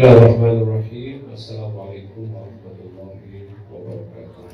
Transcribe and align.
الله 0.00 0.16
الرحمن 0.16 0.56
الرحيم. 0.64 1.18
السلام 1.32 1.80
عليكم 1.80 2.24
ورحمة 2.32 2.76
الله 2.88 3.20
وبركاته. 3.68 4.48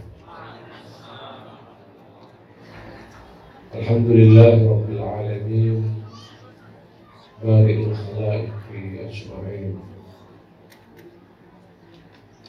الحمد 3.78 4.08
لله 4.10 4.54
رب 4.66 4.88
العالمين. 4.90 6.02
بارئ 7.46 7.78
الخلائق 7.86 8.54
أجمعين. 9.06 9.78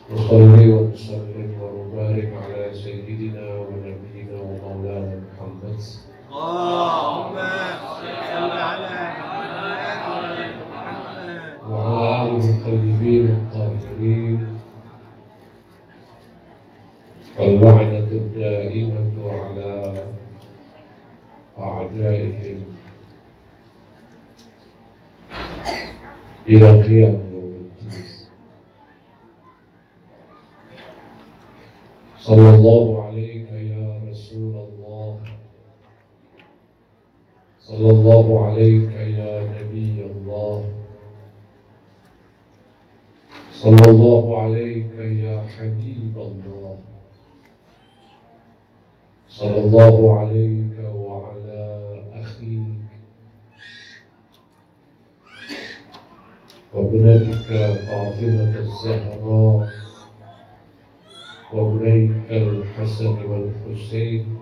نصلي 0.09 0.67
وسلم 0.73 1.49
ونبارك 1.61 2.29
على 2.33 2.73
سيدنا 2.73 3.45
ونبينا 3.61 4.37
ومولانا 4.41 5.21
محمد. 5.21 5.79
واللعنة 17.39 18.09
الدائمة 18.11 19.31
على 19.31 19.93
أعدائهم 21.59 22.63
إلى 26.49 26.81
قيام 26.81 27.21
يوم 27.33 27.53
الدين 27.61 28.09
صلى 32.19 32.49
الله 32.55 33.05
عليك 33.05 33.51
يا 33.51 34.01
رسول 34.09 34.55
الله. 34.55 35.19
صلى 37.59 37.89
الله 37.89 38.45
عليك 38.45 38.91
يا 38.91 39.33
نبي 39.43 40.05
الله. 40.11 40.63
صلى 43.51 43.85
الله 43.91 44.41
عليك 44.41 44.93
يا 44.97 45.41
حبيب 45.57 46.15
الله. 46.17 46.66
صلى 49.37 49.59
الله 49.59 50.19
عليك 50.19 50.77
وعلى 50.95 51.61
أخيك. 52.13 52.89
وابنتك 56.73 57.47
فاطمة 57.87 58.53
الزهراء. 58.57 59.69
وابنيك 61.53 62.31
الحسن 62.31 63.17
والحسين. 63.25 64.39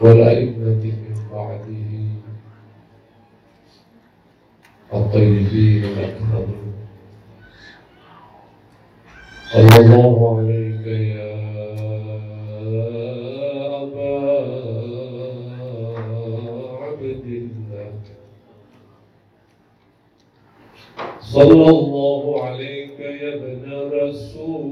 والأئمة 0.00 0.82
من 0.84 1.28
بعده. 1.32 1.92
الطيبين 4.94 5.84
الأكرمين. 5.84 6.72
صلى 9.52 9.76
الله 9.80 10.38
عليك 10.38 10.86
يا 10.86 11.47
صلى 21.32 21.70
الله 21.70 22.44
عليك 22.44 23.00
يا 23.00 23.34
ابن 23.34 23.72
رسول 23.92 24.64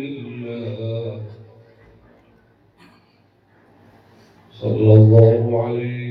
الله. 0.00 1.20
صلى 4.52 4.92
الله 4.94 5.62
عليه 5.64 6.05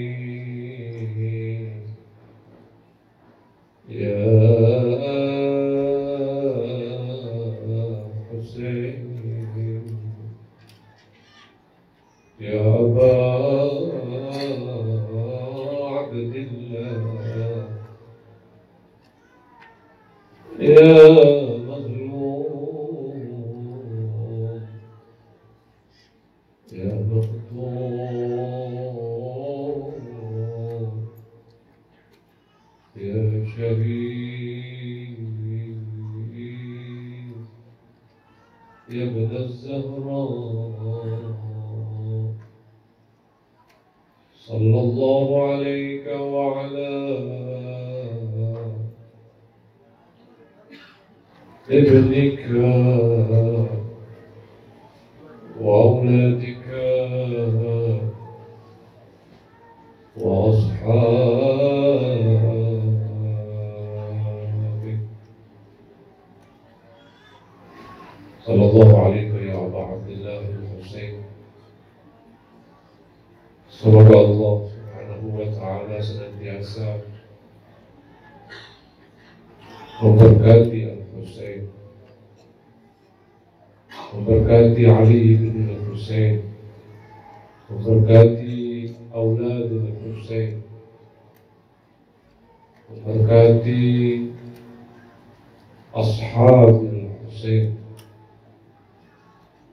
ashab 96.45 96.77
Al-Husain 96.77 97.73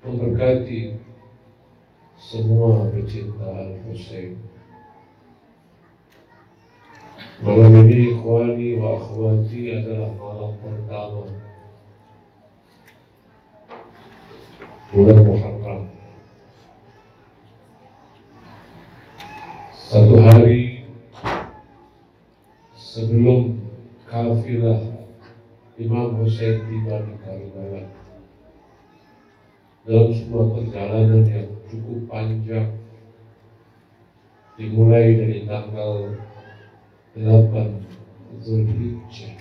memberkati 0.00 0.96
semua 2.16 2.88
pecinta 2.88 3.44
Al-Husain 3.44 4.40
Malam 7.42 7.74
ini 7.90 8.14
ikhwani 8.14 8.78
wa 8.78 9.02
akhwati 9.02 9.74
adalah 9.74 10.14
malam 10.14 10.52
pertama 10.62 11.26
bulan 14.94 15.18
Muharram. 15.26 15.82
Satu 19.74 20.22
hari 20.22 20.86
sebelum 22.78 23.58
kafilah 24.06 24.91
Imam 25.82 26.14
Hussein 26.22 26.62
tiba 26.70 27.02
di 27.02 27.18
Karbala 27.26 27.82
dalam 29.82 30.14
sebuah 30.14 30.46
perjalanan 30.54 31.26
yang 31.26 31.50
cukup 31.66 32.06
panjang 32.06 32.70
dimulai 34.54 35.18
dari 35.18 35.42
tanggal 35.42 36.22
8 37.18 37.26
Zulhijjah 38.46 39.34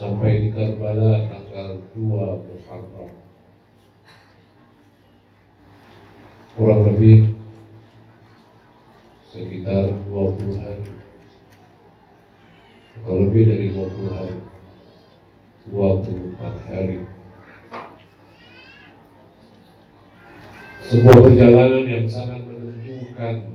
sampai 0.00 0.48
di 0.48 0.56
Karbala 0.56 1.28
tanggal 1.28 1.76
2 1.92 2.00
Muharram. 2.48 3.12
Kurang 6.56 6.80
lebih 6.88 7.36
sekitar 9.28 9.92
20 10.08 10.56
hari. 10.56 10.88
Atau 12.96 13.28
lebih 13.28 13.42
dari 13.44 13.66
20 13.76 14.16
hari 14.16 14.51
24 15.70 16.66
hari 16.66 17.06
sebuah 20.82 21.18
perjalanan 21.22 21.84
yang 21.86 22.06
sangat 22.10 22.42
menentukan 22.42 23.54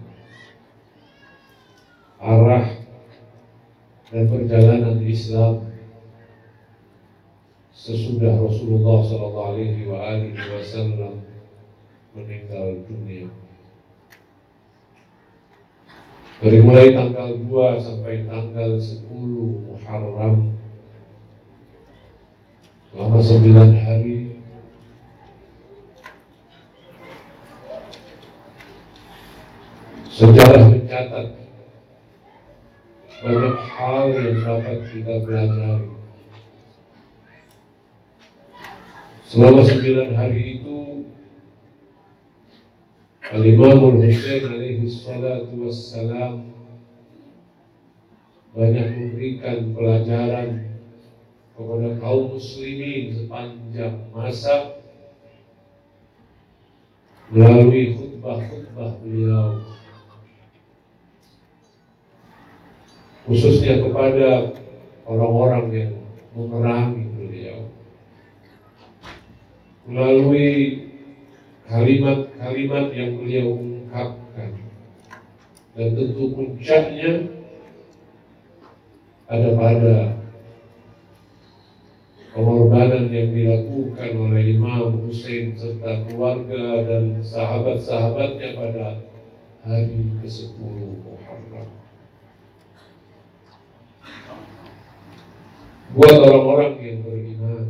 arah 2.24 2.68
dan 4.08 4.24
perjalanan 4.32 4.98
Islam 5.04 5.68
sesudah 7.76 8.40
Rasulullah 8.40 9.04
Sallallahu 9.04 9.52
Alaihi 9.52 10.34
Wasallam 10.34 11.22
meninggal 12.16 12.88
dunia. 12.88 13.28
dari 16.38 16.62
mulai 16.62 16.94
tanggal 16.94 17.34
2 17.34 17.82
sampai 17.82 18.30
tanggal 18.30 18.78
10 18.78 19.10
Muharram 19.66 20.57
selama 22.98 23.22
9 23.22 23.78
hari. 23.78 24.18
Sejarah 30.10 30.66
mencatat 30.66 31.28
banyak 33.22 33.56
hal 33.70 34.06
yang 34.18 34.38
dapat 34.42 34.78
kita 34.90 35.14
pelajari. 35.22 35.94
Selama 39.30 39.62
9 39.62 40.18
hari 40.18 40.42
itu 40.58 41.06
Al-Imamul 43.30 44.02
Hussein 44.02 44.42
alaihi 44.42 44.90
salatu 44.90 45.70
wassalam 45.70 46.50
banyak 48.58 48.88
memberikan 48.90 49.78
pelajaran 49.78 50.67
kepada 51.58 51.98
kaum 51.98 52.38
muslimin 52.38 53.18
sepanjang 53.18 54.14
masa 54.14 54.78
melalui 57.34 57.98
khutbah-khutbah 57.98 59.02
beliau. 59.02 59.66
Khususnya 63.26 63.82
kepada 63.84 64.54
orang-orang 65.04 65.66
yang 65.74 65.94
memerangi 66.38 67.04
beliau. 67.18 67.60
Melalui 69.90 70.52
kalimat-kalimat 71.66 72.86
yang 72.94 73.18
beliau 73.18 73.58
ungkapkan. 73.58 74.62
Dan 75.74 75.88
tentu 75.98 76.38
puncaknya 76.38 77.34
ada 79.28 79.50
pada 79.58 80.17
pengorbanan 82.38 83.10
yang 83.10 83.34
dilakukan 83.34 84.14
oleh 84.14 84.54
Imam 84.54 84.94
Hussein 85.10 85.58
serta 85.58 86.06
keluarga 86.06 86.86
dan 86.86 87.18
sahabat-sahabatnya 87.26 88.54
pada 88.54 88.86
hari 89.66 90.06
ke-10 90.22 90.54
Muharram. 91.02 91.70
Buat 95.98 96.16
orang-orang 96.30 96.74
yang 96.78 96.98
beriman, 97.02 97.66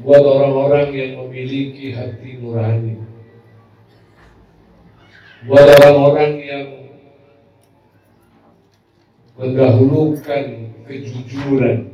buat 0.00 0.24
orang-orang 0.24 0.88
yang 0.96 1.12
memiliki 1.20 1.92
hati 1.92 2.40
nurani, 2.40 2.96
buat 5.44 5.68
orang-orang 5.68 6.32
yang 6.40 6.66
mendahulukan 9.36 10.44
kejujuran. 10.88 11.89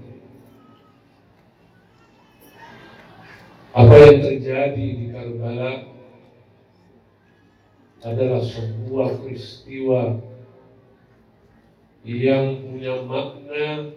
Apa 3.77 3.93
yang 3.93 4.25
terjadi 4.25 4.73
di 4.73 5.13
Karbala 5.13 5.85
adalah 8.01 8.41
sebuah 8.41 9.21
peristiwa 9.21 10.17
yang 12.01 12.57
punya 12.65 13.05
makna 13.05 13.93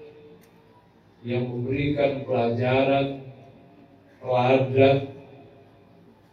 yang 1.24 1.48
memberikan 1.48 2.28
pelajaran 2.28 3.24
teladan 4.20 5.16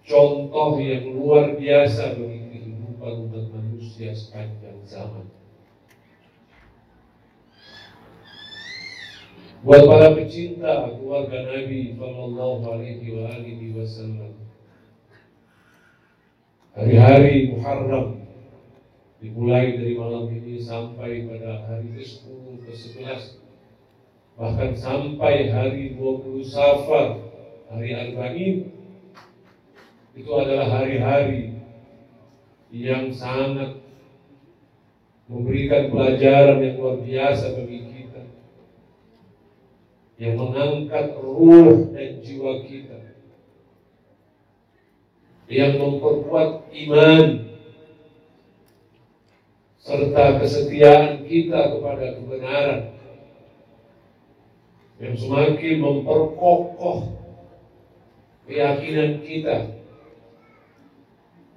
contoh 0.02 0.82
yang 0.82 1.14
luar 1.14 1.54
biasa 1.54 2.18
bagi 2.18 2.50
kehidupan 2.50 3.30
umat 3.30 3.46
manusia 3.54 4.10
sepanjang 4.10 4.82
zaman. 4.82 5.35
Buat 9.64 9.88
para 9.88 10.12
pecinta 10.12 10.92
keluarga 10.92 11.48
Nabi 11.48 11.96
Sallallahu 11.96 12.60
Alaihi 12.76 13.08
wa 13.16 13.24
alihi 13.32 13.72
Wasallam, 13.72 14.36
hari-hari 16.76 17.56
Muharram 17.56 18.20
dimulai 19.16 19.80
dari 19.80 19.96
malam 19.96 20.28
ini 20.28 20.60
sampai 20.60 21.24
pada 21.24 21.64
hari 21.64 21.88
ke-10 21.96 22.68
ke-11 22.68 23.22
bahkan 24.36 24.76
sampai 24.76 25.48
hari 25.48 25.96
20 25.96 26.44
Safar 26.44 27.16
hari 27.72 27.96
Arba'in. 27.96 28.56
Itu 30.12 30.30
adalah 30.36 30.68
hari-hari 30.68 31.56
yang 32.68 33.08
sangat 33.08 33.80
memberikan 35.32 35.88
pelajaran 35.88 36.60
yang 36.60 36.76
luar 36.76 36.96
biasa 37.00 37.56
bagi 37.56 37.85
yang 40.16 40.40
mengangkat 40.40 41.12
ruh 41.20 41.92
dan 41.92 42.24
jiwa 42.24 42.64
kita. 42.64 42.98
Yang 45.46 45.72
memperkuat 45.78 46.72
iman 46.72 47.24
serta 49.78 50.42
kesetiaan 50.42 51.22
kita 51.22 51.76
kepada 51.76 52.16
kebenaran. 52.18 52.80
Yang 54.96 55.28
semakin 55.28 55.76
memperkokoh 55.84 57.14
keyakinan 58.48 59.20
kita 59.20 59.76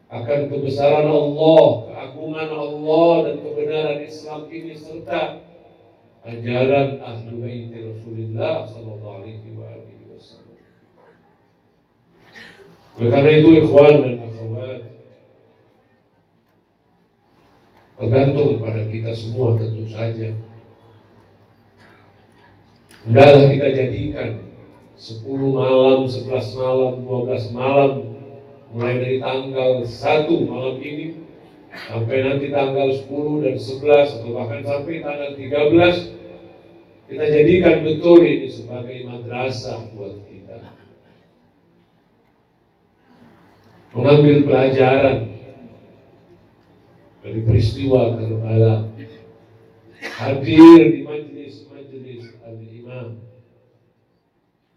akan 0.09 0.39
kebesaran 0.49 1.07
Allah, 1.07 1.65
keagungan 1.87 2.49
Allah 2.49 3.11
dan 3.29 3.35
kebenaran 3.45 3.99
Islam 4.03 4.41
ini 4.51 4.73
serta 4.73 5.38
ajaran 6.25 6.99
ahli 6.99 7.31
bait 7.39 7.71
Rasulullah 7.71 8.67
sallallahu 8.67 9.23
alaihi 9.23 9.55
wasallam. 9.55 10.57
Oleh 12.99 13.09
karena 13.11 13.31
itu 13.39 13.49
ikhwan 13.63 13.95
dan 14.03 14.15
akhwat 14.27 14.81
tergantung 17.99 18.59
pada 18.63 18.81
kita 18.87 19.11
semua 19.15 19.55
tentu 19.59 19.87
saja. 19.87 20.35
Hendaklah 23.07 23.47
kita 23.47 23.67
jadikan 23.71 24.29
10 24.99 25.23
malam, 25.55 26.03
11 26.03 26.59
malam, 26.59 26.93
12 27.07 27.55
malam 27.55 27.91
mulai 28.75 28.93
dari 28.99 29.17
tanggal 29.23 29.71
1 29.87 30.51
malam 30.51 30.75
ini 30.83 31.28
sampai 31.69 32.17
nanti 32.25 32.49
tanggal 32.49 32.89
10 32.89 33.45
dan 33.45 33.55
11 33.57 34.15
atau 34.19 34.29
bahkan 34.33 34.61
sampai 34.65 35.01
tanggal 35.05 35.29
13 35.37 36.19
kita 37.09 37.25
jadikan 37.25 37.81
betul 37.81 38.21
ini 38.21 38.45
sebagai 38.53 39.01
madrasah 39.09 39.81
buat 39.97 40.13
kita. 40.29 40.61
Mengambil 43.97 44.45
pelajaran 44.45 45.33
dari 47.25 47.39
peristiwa 47.41 48.13
Karbala. 48.13 48.93
Hadir 49.99 50.79
di 50.93 51.01
majelis-majelis 51.01 52.37
al-imam. 52.45 53.17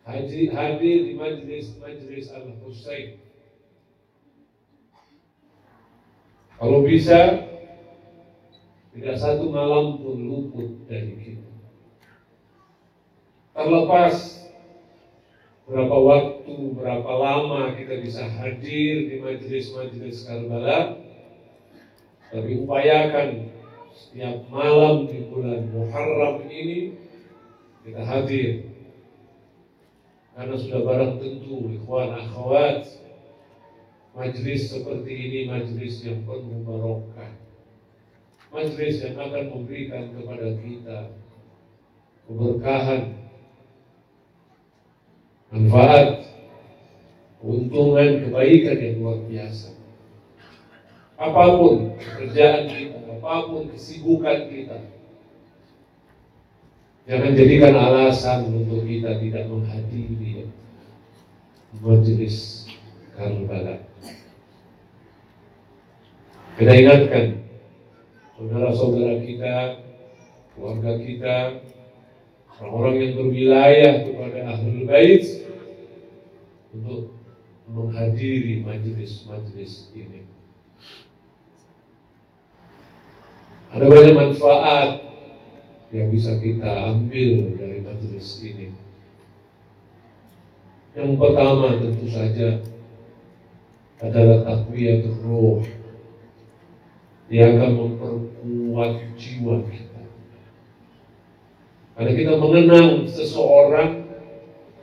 Hadir, 0.09 0.99
di 1.05 1.13
majelis-majelis 1.13 2.33
al-Husain 2.33 3.21
kalau 6.57 6.85
bisa 6.85 7.49
tidak 8.93 9.17
satu 9.17 9.49
malam 9.49 10.01
pun 10.01 10.17
luput 10.21 10.85
dari 10.89 11.13
kita 11.17 11.53
terlepas 13.53 14.43
berapa 15.69 15.97
waktu, 15.97 16.55
berapa 16.77 17.11
lama 17.17 17.73
kita 17.77 18.03
bisa 18.03 18.27
hadir 18.27 19.09
di 19.09 19.17
majelis-majelis 19.23 20.27
Karbala, 20.27 21.01
tapi 22.29 22.65
upayakan 22.65 23.49
setiap 23.93 24.49
malam 24.49 25.09
di 25.09 25.29
bulan 25.31 25.69
Muharram 25.71 26.45
ini 26.49 26.97
kita 27.87 28.03
hadir. 28.03 28.73
Karena 30.33 30.57
sudah 30.57 30.81
barang 30.81 31.15
tentu, 31.21 31.69
ikhwan 31.77 32.17
akhwat, 32.17 32.89
majelis 34.13 34.69
seperti 34.69 35.13
ini 35.13 35.41
majelis 35.49 36.05
yang 36.05 36.25
penuh 36.29 36.61
barokah. 36.65 37.33
Majelis 38.53 39.01
yang 39.01 39.17
akan 39.17 39.45
memberikan 39.49 40.13
kepada 40.13 40.49
kita 40.61 40.99
keberkahan, 42.29 43.03
manfaat, 45.49 46.09
keuntungan, 47.41 48.29
kebaikan 48.29 48.77
yang 48.79 48.97
luar 49.01 49.19
biasa. 49.27 49.69
Apa 51.17 51.43
pun 51.57 51.97
pekerjaan 51.97 52.69
kita, 52.69 52.99
apa 52.99 53.33
pun 53.49 53.63
kesibukan 53.73 54.39
kita, 54.53 54.79
jangan 57.09 57.33
jadikan 57.33 57.75
alasan 57.79 58.53
untuk 58.53 58.85
kita 58.85 59.17
tidak 59.17 59.45
menghadiri 59.49 60.51
majelis 61.81 62.69
Karbala. 63.13 63.92
Kita 66.53 66.73
ingatkan 66.77 67.41
saudara-saudara 68.37 69.25
kita, 69.25 69.81
keluarga 70.53 70.93
kita, 71.01 71.37
orang-orang 72.61 72.97
yang 73.01 73.13
berwilayah 73.17 73.95
kepada 74.05 74.39
ahlul 74.53 74.85
bait 74.85 75.25
untuk 76.77 77.17
menghadiri 77.73 78.61
majelis-majelis 78.69 79.97
ini. 79.97 80.29
Ada 83.73 83.89
banyak 83.89 84.13
manfaat 84.13 85.01
yang 85.89 86.13
bisa 86.13 86.37
kita 86.37 86.69
ambil 86.93 87.57
dari 87.57 87.81
majelis 87.81 88.29
ini. 88.45 88.77
Yang 90.93 91.17
pertama 91.17 91.81
tentu 91.81 92.05
saja 92.13 92.61
adalah 94.05 94.45
takwiyat 94.45 95.09
roh. 95.25 95.65
Dia 97.33 97.49
akan 97.49 97.71
memperkuat 97.73 99.17
jiwa 99.17 99.65
kita. 99.65 100.05
Karena 101.97 102.13
kita 102.13 102.33
mengenang 102.37 103.09
seseorang 103.09 104.05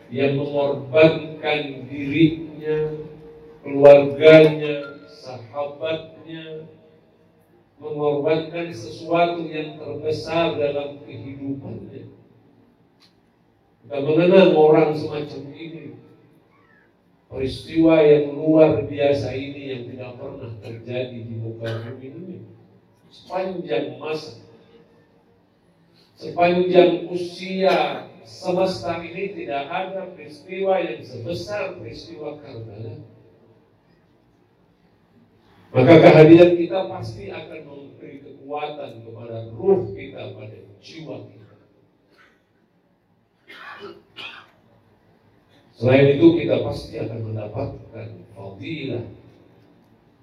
yang 0.10 0.42
mengorbankan 0.42 1.86
dirinya, 1.86 3.06
keluarganya, 3.62 4.98
sahabatnya, 5.06 6.66
mengorbankan 7.78 8.74
sesuatu 8.74 9.46
yang 9.46 9.78
terbesar 9.78 10.58
dalam 10.58 11.06
kehidupannya. 11.06 12.10
Kita 13.86 13.98
mengenal 14.02 14.58
orang 14.58 14.98
semacam 14.98 15.54
ini. 15.54 16.02
Peristiwa 17.30 18.02
yang 18.02 18.34
luar 18.34 18.90
biasa 18.90 19.38
ini 19.38 19.62
yang 19.70 19.82
tidak 19.86 20.18
pernah 20.18 20.50
terjadi 20.66 21.14
di 21.14 21.36
muka 21.38 21.94
bumi. 21.94 22.19
Sepanjang 23.10 23.98
masa. 23.98 24.38
Sepanjang 26.20 27.10
usia 27.10 28.06
semesta 28.22 29.02
ini 29.02 29.34
tidak 29.34 29.66
ada 29.66 30.14
peristiwa 30.14 30.78
yang 30.78 31.02
sebesar 31.02 31.80
peristiwa 31.82 32.38
Karbala. 32.38 33.02
Maka 35.70 35.94
kehadiran 36.02 36.54
kita 36.58 36.80
pasti 36.90 37.30
akan 37.30 37.60
memberi 37.66 38.26
kekuatan 38.26 39.06
kepada 39.06 39.38
ruh 39.54 39.94
kita, 39.94 40.34
pada 40.34 40.58
jiwa 40.82 41.16
kita. 41.30 41.56
Selain 45.78 46.20
itu 46.20 46.28
kita 46.36 46.66
pasti 46.66 47.00
akan 47.00 47.20
mendapatkan 47.32 48.08
fadilah, 48.36 49.06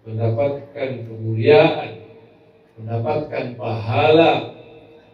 mendapatkan 0.04 0.90
kemuliaan, 1.08 2.05
mendapatkan 2.76 3.56
pahala, 3.56 4.52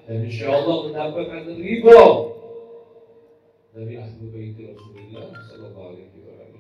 dan 0.07 0.19
insya 0.27 0.51
Allah 0.51 0.77
mendapatkan 0.91 1.47
ridho 1.47 2.03
dari 3.73 3.97
ahli 4.03 4.25
bait 4.29 4.59
Rasulullah 4.59 5.31
Sallallahu 5.49 5.89
Alaihi 5.97 6.11
Wasallam. 6.21 6.51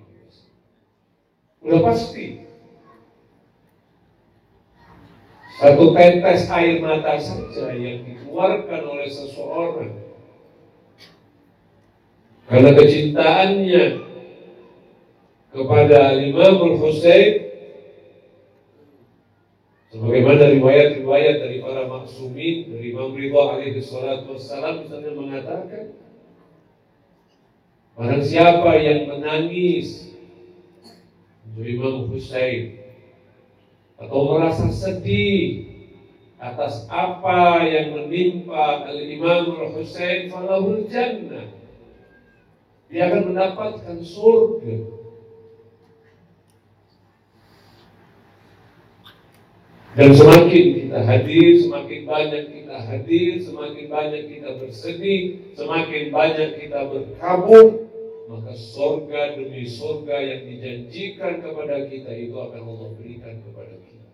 Udah 1.62 1.80
pasti. 1.85 2.26
Satu 5.61 5.94
tetes 5.94 6.50
air 6.50 6.82
mata 6.82 7.14
saja 7.21 7.71
yang 7.76 8.02
dikeluarkan 8.02 8.82
oleh 8.82 9.06
seseorang. 9.06 9.94
Karena 12.50 12.71
kecintaannya 12.75 13.85
kepada 15.52 16.18
Imam 16.18 16.56
Al-Husain 16.66 17.51
sebagaimana 19.92 20.56
riwayat-riwayat 20.56 21.37
dari 21.44 21.61
para 21.61 21.84
maksumin 21.84 22.72
dari 22.72 22.96
Imam 22.96 23.12
Ridho 23.12 23.37
alaihi 23.44 23.84
salatu 23.84 24.40
wassalam 24.40 24.88
misalnya 24.88 25.12
mengatakan 25.12 25.92
Barang 27.92 28.25
siapa 28.25 28.72
yang 28.80 29.04
menangis 29.04 30.16
untuk 31.44 31.68
Imam 31.68 32.08
Husain 32.08 32.80
atau 34.00 34.32
merasa 34.32 34.72
sedih 34.72 35.68
atas 36.40 36.88
apa 36.88 37.61
yang 37.68 37.92
menimpa 37.92 38.88
Al-Imam 38.88 39.61
Al-Husain 39.61 40.32
falahul 40.32 40.88
jannah. 40.88 41.52
Dia 42.88 43.12
akan 43.12 43.37
mendapatkan 43.37 44.00
surga 44.00 45.01
dan 49.92 50.11
semakin 50.16 50.64
kita 50.72 50.99
hadir 51.04 51.50
semakin 51.61 52.00
banyak 52.08 52.44
kita 52.49 52.76
hadir 52.80 53.30
semakin 53.44 53.84
banyak 53.92 54.22
kita 54.25 54.49
bersedih 54.56 55.20
semakin 55.52 56.08
banyak 56.08 56.50
kita 56.56 56.80
berkabung 56.88 57.82
maka 58.32 58.56
surga 58.56 59.37
demi 59.37 59.68
surga 59.68 60.16
yang 60.25 60.42
dijanjikan 60.49 61.44
kepada 61.44 61.84
kita 61.84 62.16
itu 62.16 62.32
akan 62.32 62.64
Allah 62.64 62.88
berikan 62.96 63.44
kepada 63.44 63.76
kita. 63.76 64.08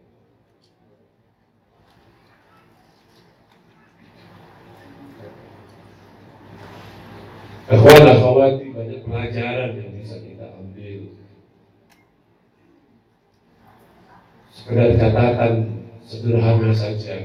Akhwan 7.68 8.04
akhwati 8.10 8.66
banyak 8.74 9.00
pelajaran 9.06 9.70
yang 9.78 9.92
bisa 9.94 10.18
kita 10.18 10.50
ambil. 10.56 11.14
Sekedar 14.68 15.00
catatan 15.00 15.80
sederhana 16.04 16.68
saja. 16.76 17.24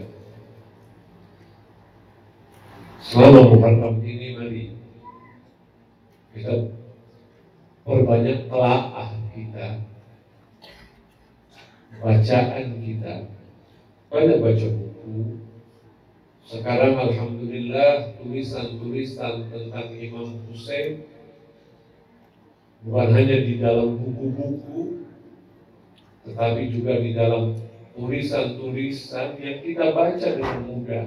Selama 3.03 3.51
Muharram 3.51 3.99
ini 3.99 4.31
mari 4.31 4.63
kita 6.31 6.71
perbanyak 7.83 8.47
telaah 8.47 9.11
kita, 9.35 9.83
bacaan 11.99 12.65
kita, 12.79 13.27
banyak 14.07 14.39
baca 14.39 14.67
buku, 14.79 15.43
sekarang 16.47 16.95
Alhamdulillah 16.95 18.23
tulisan-tulisan 18.23 19.51
tentang 19.51 19.91
Imam 19.91 20.47
Hussein 20.47 21.11
bukan 22.87 23.11
hanya 23.11 23.35
di 23.43 23.59
dalam 23.59 23.99
buku-buku 23.99 25.02
tetapi 26.23 26.61
juga 26.71 26.99
di 26.99 27.11
dalam 27.11 27.55
tulisan-tulisan 27.93 29.37
yang 29.37 29.57
kita 29.61 29.91
baca 29.91 30.27
dengan 30.33 30.61
mudah. 30.65 31.05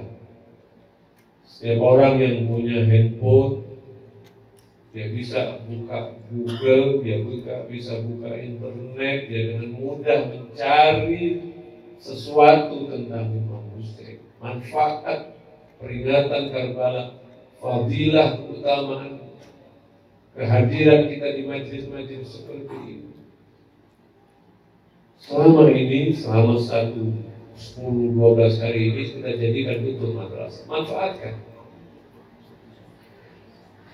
Setiap 1.47 1.79
orang 1.81 2.21
yang 2.21 2.45
punya 2.45 2.85
handphone 2.85 3.67
dia 4.97 5.13
bisa 5.13 5.61
buka 5.69 6.17
Google, 6.33 7.05
dia 7.05 7.21
buka, 7.21 7.69
bisa 7.69 8.01
buka 8.01 8.33
internet, 8.33 9.29
dia 9.29 9.53
dengan 9.53 9.77
mudah 9.77 10.25
mencari 10.33 11.53
sesuatu 12.01 12.89
tentang 12.89 13.29
Imam 13.29 13.61
Hussein. 13.77 14.25
Manfaat 14.41 15.37
peringatan 15.77 16.49
Karbala, 16.49 17.13
fadilah 17.61 18.41
keutamaan 18.41 19.21
kehadiran 20.33 21.09
kita 21.13 21.27
di 21.35 21.43
majelis-majelis 21.45 22.29
seperti 22.33 22.75
ini. 22.85 23.16
Selama 25.17 25.69
ini, 25.73 26.13
selama 26.13 26.61
satu, 26.61 27.13
sepuluh, 27.57 28.13
dua 28.13 28.29
belas 28.37 28.61
hari 28.61 28.93
ini 28.93 29.01
kita 29.17 29.29
jadikan 29.33 29.81
itu 29.81 30.05
madrasah. 30.13 30.65
Manfaatkan. 30.69 31.35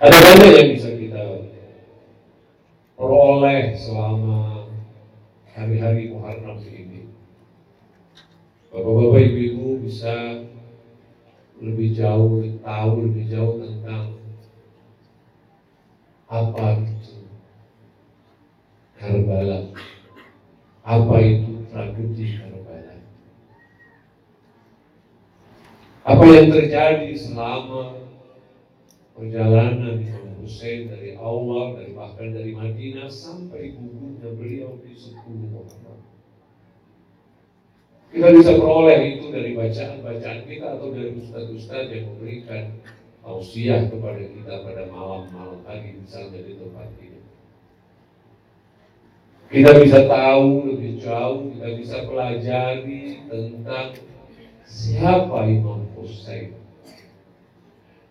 Ada 0.03 0.17
banyak 0.19 0.51
yang 0.51 0.69
bisa 0.75 0.89
kita 0.99 1.23
peroleh 2.99 3.71
selama 3.71 4.67
hari-hari 5.55 6.11
Muharram 6.11 6.59
ini. 6.67 7.07
Bapak-bapak, 8.73 9.21
ibu-ibu 9.31 9.79
bisa 9.79 10.43
lebih 11.63 11.95
jauh 11.95 12.43
tahu 12.59 12.91
lebih 13.07 13.31
jauh 13.31 13.63
tentang 13.63 14.19
apa 16.27 16.83
apa 26.13 26.29
yang 26.29 26.53
terjadi 26.53 27.09
selama 27.17 28.05
perjalanan 29.17 29.97
Hussein 30.37 30.85
dari 30.93 31.17
awal 31.17 31.73
dari 31.73 31.89
bahkan 31.97 32.29
dari 32.29 32.53
Madinah 32.53 33.09
sampai 33.09 33.73
gugurnya 33.73 34.29
beliau 34.37 34.77
di 34.85 34.93
10 34.93 35.25
Muharram 35.25 35.97
kita 38.13 38.29
bisa 38.29 38.51
peroleh 38.61 39.17
itu 39.17 39.33
dari 39.33 39.57
bacaan-bacaan 39.57 40.45
kita 40.45 40.77
atau 40.77 40.93
dari 40.93 41.17
ustaz-ustaz 41.17 41.89
yang 41.89 42.05
memberikan 42.13 42.77
tausiah 43.25 43.89
kepada 43.89 44.21
kita 44.21 44.53
pada 44.61 44.85
malam-malam 44.93 45.65
tadi 45.65 45.97
misalnya 45.97 46.45
di 46.45 46.53
tempat 46.61 46.93
ini. 47.01 47.25
Kita 49.49 49.81
bisa 49.81 50.05
tahu 50.05 50.77
lebih 50.77 51.01
jauh, 51.01 51.57
kita 51.57 51.69
bisa 51.73 51.97
pelajari 52.05 53.25
tentang 53.25 53.97
siapa 54.65 55.47
Imam 55.47 55.87
Hussein. 55.95 56.57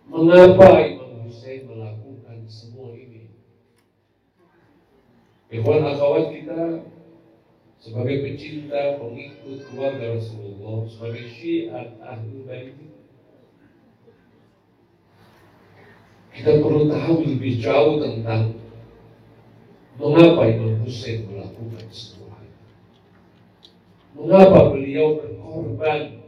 Mengapa 0.09 0.85
Imam 0.85 1.27
Hussein 1.27 1.69
melakukan 1.69 2.45
semua 2.49 2.93
ini? 2.97 3.33
Ikhwan 5.53 5.85
akhwat 5.85 6.33
kita 6.33 6.89
sebagai 7.83 8.25
pecinta, 8.25 8.97
pengikut 8.97 9.69
keluarga 9.69 10.17
Rasulullah, 10.17 10.87
sebagai 10.87 11.27
syiat 11.29 11.99
ahli 12.01 12.47
bait 12.47 12.77
kita 16.33 16.65
perlu 16.65 16.89
tahu 16.89 17.29
lebih 17.29 17.61
jauh 17.61 18.01
tentang 18.01 18.57
mengapa 20.01 20.49
Imam 20.49 20.81
Hussein 20.81 21.29
melakukan 21.29 21.85
semua 21.93 22.41
itu. 22.41 22.65
Mengapa 24.17 24.73
beliau 24.73 25.21
berkorban, 25.21 26.22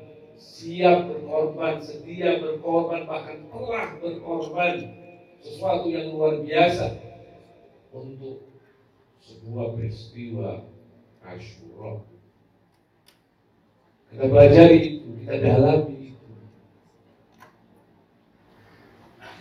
siap 0.44 1.08
berkorban, 1.08 1.80
sedia 1.80 2.36
berkorban, 2.36 3.08
bahkan 3.08 3.48
telah 3.48 3.96
berkorban 3.96 4.74
sesuatu 5.40 5.88
yang 5.88 6.12
luar 6.12 6.44
biasa 6.44 7.00
untuk 7.96 8.44
sebuah 9.24 9.72
peristiwa 9.72 10.68
Ashura. 11.24 12.04
Kita 14.12 14.24
pelajari 14.28 14.78
itu, 14.84 15.08
kita 15.24 15.34
dalami 15.40 16.12
itu. 16.12 16.32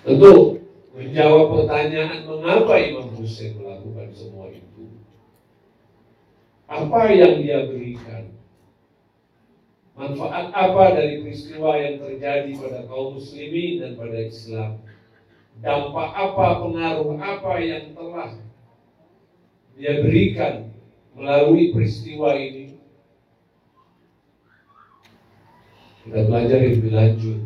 Tentu 0.07 0.33
menjawab 0.95 1.45
pertanyaan 1.59 2.19
mengapa 2.23 2.73
Imam 2.79 3.11
Hussein 3.19 3.59
melakukan 3.59 4.09
semua 4.15 4.47
itu. 4.49 5.03
Apa 6.71 7.11
yang 7.11 7.43
dia 7.43 7.67
berikan? 7.67 8.42
Manfaat 9.93 10.49
apa 10.57 10.97
dari 10.97 11.21
peristiwa 11.21 11.77
yang 11.77 12.01
terjadi 12.01 12.49
pada 12.57 12.89
kaum 12.89 13.21
muslimin 13.21 13.77
dan 13.77 13.93
pada 13.93 14.17
Islam? 14.25 14.81
Dampak 15.61 16.09
apa, 16.17 16.65
pengaruh 16.65 17.13
apa 17.21 17.53
yang 17.61 17.93
telah 17.93 18.33
dia 19.77 20.01
berikan 20.01 20.73
melalui 21.13 21.69
peristiwa 21.69 22.33
ini? 22.33 22.73
Kita 26.03 26.25
belajar 26.25 26.57
lebih 26.57 26.89
lanjut. 26.89 27.39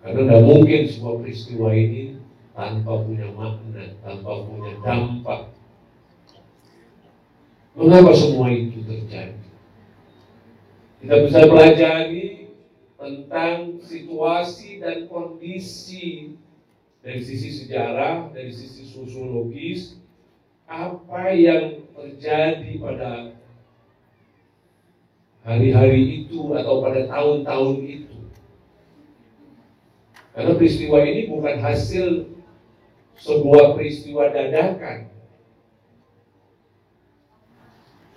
Karena 0.00 0.20
tidak 0.24 0.42
mungkin 0.46 0.80
sebuah 0.86 1.14
peristiwa 1.26 1.68
ini 1.74 2.22
tanpa 2.54 3.02
punya 3.02 3.28
makna, 3.34 3.98
tanpa 4.06 4.46
punya 4.46 4.72
dampak. 4.80 5.40
Mengapa 7.74 8.14
semua 8.14 8.46
itu 8.54 8.78
terjadi? 8.86 9.39
Kita 11.00 11.16
bisa 11.24 11.48
pelajari 11.48 12.52
tentang 13.00 13.80
situasi 13.80 14.84
dan 14.84 15.08
kondisi 15.08 16.36
dari 17.00 17.24
sisi 17.24 17.48
sejarah, 17.56 18.28
dari 18.36 18.52
sisi 18.52 18.84
sosiologis, 18.84 19.96
apa 20.68 21.32
yang 21.32 21.88
terjadi 21.96 22.76
pada 22.76 23.32
hari-hari 25.40 26.28
itu 26.28 26.52
atau 26.52 26.84
pada 26.84 27.08
tahun-tahun 27.08 27.76
itu. 27.80 28.16
Karena 30.36 30.52
peristiwa 30.52 31.00
ini 31.00 31.32
bukan 31.32 31.56
hasil 31.64 32.28
sebuah 33.16 33.72
peristiwa 33.72 34.28
dadakan. 34.28 35.08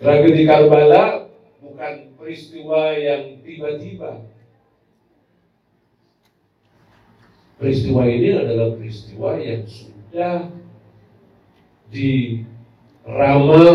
Tragedi 0.04 0.44
Karbala 0.44 1.23
bukan 1.74 2.14
peristiwa 2.22 2.94
yang 2.94 3.42
tiba-tiba. 3.42 4.30
Peristiwa 7.58 8.06
ini 8.06 8.30
adalah 8.38 8.78
peristiwa 8.78 9.42
yang 9.42 9.66
sudah 9.66 10.54
diramal 11.90 13.66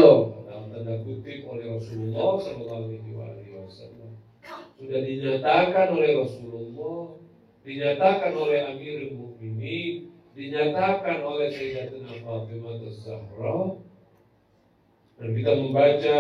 dalam 0.47 0.71
tanda 0.71 0.95
kutip 1.03 1.43
oleh 1.51 1.75
Rasulullah 1.75 2.39
Shallallahu 2.39 2.87
Alaihi 3.19 3.59
Wasallam. 3.59 4.15
Sudah 4.79 5.01
dinyatakan 5.03 5.87
oleh 5.91 6.11
Rasulullah, 6.23 7.19
dinyatakan 7.67 8.33
oleh 8.39 8.59
Amirul 8.63 9.19
Mukminin, 9.19 10.15
dinyatakan 10.39 11.19
oleh 11.27 11.51
Sayyidatina 11.51 12.15
Fatimah 12.23 12.79
Zahra 12.95 13.59
dan 15.19 15.29
kita 15.35 15.53
membaca 15.59 16.19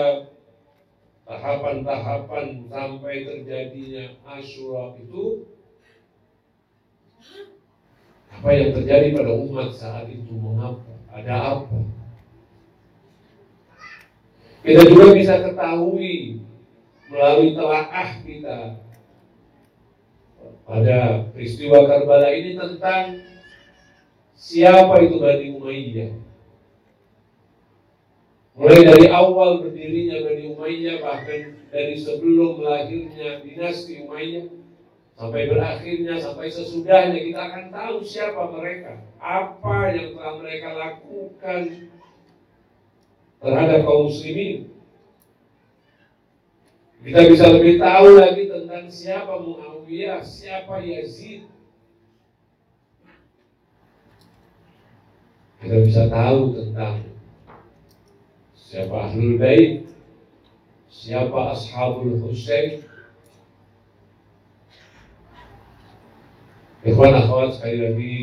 tahapan-tahapan 1.28 2.64
sampai 2.72 3.14
terjadinya 3.28 4.16
Ashura 4.24 4.96
itu 4.96 5.44
apa 8.32 8.48
yang 8.56 8.70
terjadi 8.72 9.12
pada 9.12 9.32
umat 9.36 9.68
saat 9.76 10.08
itu 10.08 10.32
mengapa? 10.32 10.88
Ada 11.12 11.34
apa? 11.52 11.78
Kita 14.64 14.82
juga 14.88 15.06
bisa 15.12 15.44
ketahui 15.44 16.40
melalui 17.12 17.52
telaah 17.52 18.08
kita 18.24 18.58
pada 20.64 21.28
peristiwa 21.32 21.88
Karbala 21.88 22.28
ini 22.32 22.56
tentang 22.56 23.20
siapa 24.36 25.00
itu 25.04 25.16
Bani 25.20 25.46
Umayyah 25.56 26.12
Mulai 28.58 28.90
dari 28.90 29.06
awal 29.06 29.62
berdirinya 29.62 30.18
Bani 30.26 30.50
Umayyah 30.50 30.98
bahkan 30.98 31.54
dari 31.70 31.94
sebelum 31.94 32.58
lahirnya 32.58 33.38
dinasti 33.46 34.02
Umayyah 34.02 34.50
sampai 35.14 35.46
berakhirnya 35.46 36.18
sampai 36.18 36.50
sesudahnya 36.50 37.22
kita 37.22 37.38
akan 37.38 37.64
tahu 37.70 37.96
siapa 38.02 38.50
mereka, 38.50 38.98
apa 39.22 39.94
yang 39.94 40.18
telah 40.18 40.34
mereka 40.42 40.68
lakukan 40.74 41.62
terhadap 43.38 43.78
kaum 43.86 44.10
muslimin. 44.10 44.74
Kita 46.98 47.20
bisa 47.30 47.46
lebih 47.54 47.78
tahu 47.78 48.08
lagi 48.18 48.50
tentang 48.50 48.90
siapa 48.90 49.38
Muawiyah, 49.38 50.18
siapa 50.26 50.82
Yazid. 50.82 51.46
Kita 55.62 55.78
bisa 55.78 56.10
tahu 56.10 56.58
tentang 56.58 57.17
siapa 58.68 59.08
Ahlul 59.08 59.40
Bait, 59.40 59.88
siapa 60.92 61.56
Ashabul 61.56 62.20
Husain. 62.20 62.84
Ikhwan 66.84 67.16
akhwat 67.16 67.56
sekali 67.56 67.80
lagi 67.80 68.14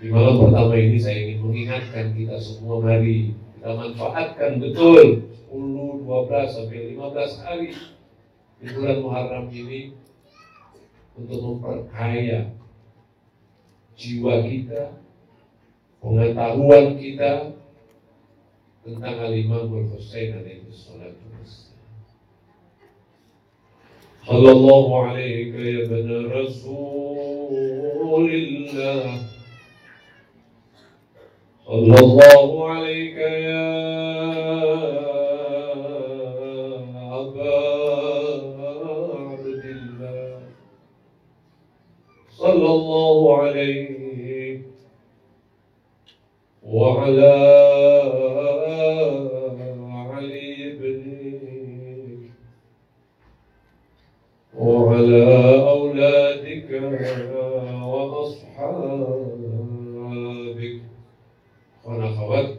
di 0.00 0.08
malam 0.08 0.40
pertama 0.40 0.72
ini 0.72 0.96
saya 0.96 1.20
ingin 1.20 1.44
mengingatkan 1.44 2.16
kita 2.16 2.40
semua 2.40 2.80
mari 2.80 3.36
kita 3.60 3.76
manfaatkan 3.76 4.56
betul 4.56 5.28
10, 5.52 6.08
12 6.08 6.56
sampai 6.56 6.96
15 6.96 7.44
hari 7.44 7.70
di 8.56 8.66
bulan 8.72 8.96
Muharram 9.04 9.46
ini 9.52 9.92
untuk 11.12 11.38
memperkaya 11.44 12.50
jiwa 14.00 14.40
kita, 14.48 14.96
pengetahuan 16.00 16.96
kita, 16.96 17.59
انتهى 18.86 19.28
الإمام 19.28 19.78
الحسين 19.78 20.38
عليه 20.38 20.62
الصلاة 20.68 21.12
والسلام. 21.38 21.70
صلى 24.26 24.50
الله 24.52 25.06
عليك 25.06 25.54
يا 25.54 25.84
ابن 25.84 26.26
رسول 26.30 27.50
الله. 28.34 29.22
صلى 31.66 31.98
الله 31.98 32.70
عليك 32.70 33.16
يا 33.16 33.70
أبا 37.20 37.58
عبد 39.28 39.64
الله. 39.64 40.42
صلى 42.30 42.70
الله 42.78 43.38
عليه 43.38 44.62
وعلى 46.64 47.79
وعلى 54.89 55.23
أولادك 55.61 56.69
وأصحابك 57.85 59.05
ونخوات 61.85 62.49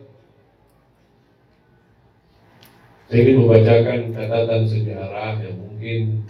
Saya 3.06 3.22
ingin 3.22 3.46
membacakan 3.46 4.10
catatan 4.18 4.66
sejarah 4.66 5.38
yang 5.38 5.62
mungkin 5.62 6.26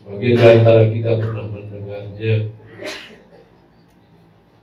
sebagian 0.00 0.40
dari 0.40 0.56
antara 0.56 0.88
kita 0.88 1.20
pernah 1.20 1.52
mendengarnya. 1.52 2.48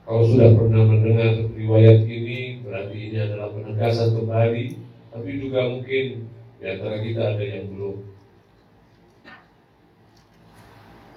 Kalau 0.09 0.25
sudah 0.25 0.57
pernah 0.57 0.89
mendengar 0.89 1.37
riwayat 1.53 2.01
ini, 2.01 2.65
berarti 2.65 2.97
ini 2.97 3.17
adalah 3.29 3.53
penegasan 3.53 4.17
kembali, 4.17 4.65
tapi 5.13 5.29
juga 5.37 5.69
mungkin 5.69 6.05
di 6.33 6.65
antara 6.65 6.97
kita 7.05 7.21
ada 7.37 7.45
yang 7.45 7.69
belum. 7.69 8.08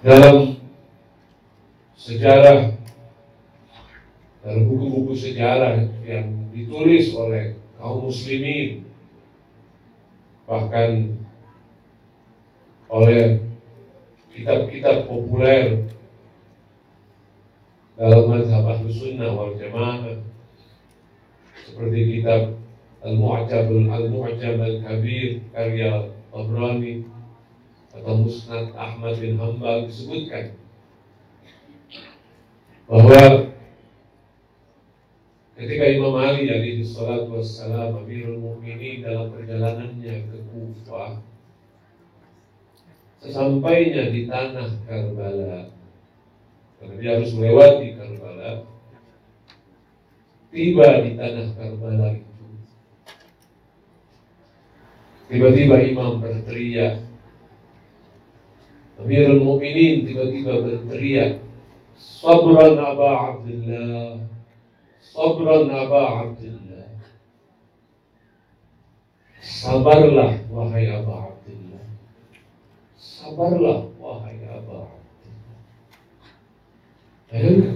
Dalam 0.04 0.60
sejarah 1.96 2.76
dalam 4.44 4.62
buku-buku 4.68 5.16
sejarah 5.16 5.80
yang 6.04 6.52
ditulis 6.52 7.16
oleh 7.16 7.56
kaum 7.80 8.12
muslimin 8.12 8.84
bahkan 10.44 11.16
oleh 12.92 13.40
kitab-kitab 14.36 15.08
populer 15.08 15.88
dalam 17.96 18.28
mazhab 18.28 18.68
ahlu 18.68 18.92
sunnah 18.92 19.32
wal 19.32 19.56
jamaah 19.56 20.20
seperti 21.64 22.20
kitab 22.20 22.60
Al-Mu'jam 23.00 23.88
Al-Mu'jam 23.88 24.60
Al-Kabir 24.60 25.40
karya 25.56 26.12
Tabrani 26.28 27.13
atau 27.94 28.14
Musnad 28.26 28.74
Ahmad 28.74 29.14
bin 29.22 29.38
Hambal 29.38 29.86
disebutkan. 29.86 30.58
Bahwa 32.90 33.48
ketika 35.54 35.84
Imam 35.88 36.14
Ali 36.18 36.50
alaihi 36.50 36.84
salatu 36.84 37.38
wassalam 37.38 38.02
Amirul 38.02 38.42
Mukminin 38.42 39.06
dalam 39.06 39.32
perjalanannya 39.32 40.28
ke 40.28 40.36
Kufah 40.50 41.22
sesampainya 43.24 44.12
di 44.12 44.28
tanah 44.28 44.68
Karbala 44.84 45.72
karena 46.76 46.94
dia 47.00 47.10
harus 47.16 47.32
melewati 47.32 47.96
Karbala 47.96 48.68
tiba 50.52 50.88
di 51.00 51.10
tanah 51.16 51.46
Karbala 51.56 52.08
itu. 52.20 52.46
Tiba-tiba 55.32 55.80
imam 55.88 56.20
berteriak 56.20 57.00
أمير 59.00 59.30
المؤمنين 59.30 60.06
تبا 60.06 60.60
بالتريك 60.60 61.38
صبرا 61.98 62.92
أبا 62.92 63.08
عبد 63.08 63.48
الله 63.50 64.20
صبرا 65.02 65.82
أبا 65.82 66.00
عبد 66.00 66.42
الله 66.44 66.86
صبر 69.42 70.06
له 70.06 70.38
وهي 70.52 70.98
أبا 70.98 71.14
عبد 71.14 71.48
الله 71.48 71.84
صبر 72.98 73.58
له 73.58 73.90
وهي 74.00 74.44
أبا 74.58 74.78
عبد 74.88 75.24
الله 75.26 75.54
أهل 77.32 77.74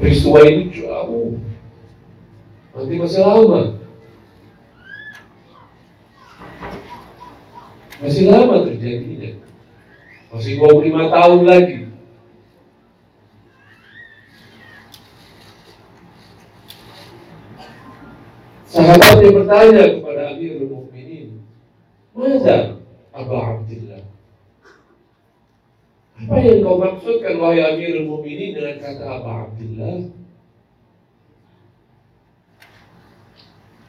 peristiwa 0.00 0.40
ini 0.48 0.72
jauh. 0.72 1.36
Nanti 2.72 2.94
masih 2.96 3.20
lama. 3.20 3.76
Masih 8.00 8.32
lama 8.32 8.64
terjadinya 8.64 9.36
Masih 10.32 10.56
25 10.56 11.12
tahun 11.12 11.40
lagi 11.44 11.78
Sahabatnya 18.70 19.28
bertanya 19.34 19.84
kepada 19.98 20.22
Amirul 20.30 20.70
Mukminin, 20.70 21.42
"Mana 22.14 22.78
Abu 23.10 23.34
Abdullah?" 23.34 24.06
Apa 26.14 26.36
yang 26.38 26.62
kau 26.62 26.78
maksudkan 26.78 27.34
wahai 27.42 27.66
Amirul 27.66 28.06
Mukminin 28.06 28.54
dengan 28.54 28.78
kata 28.78 29.04
Abu 29.10 29.26
Abdullah? 29.26 29.96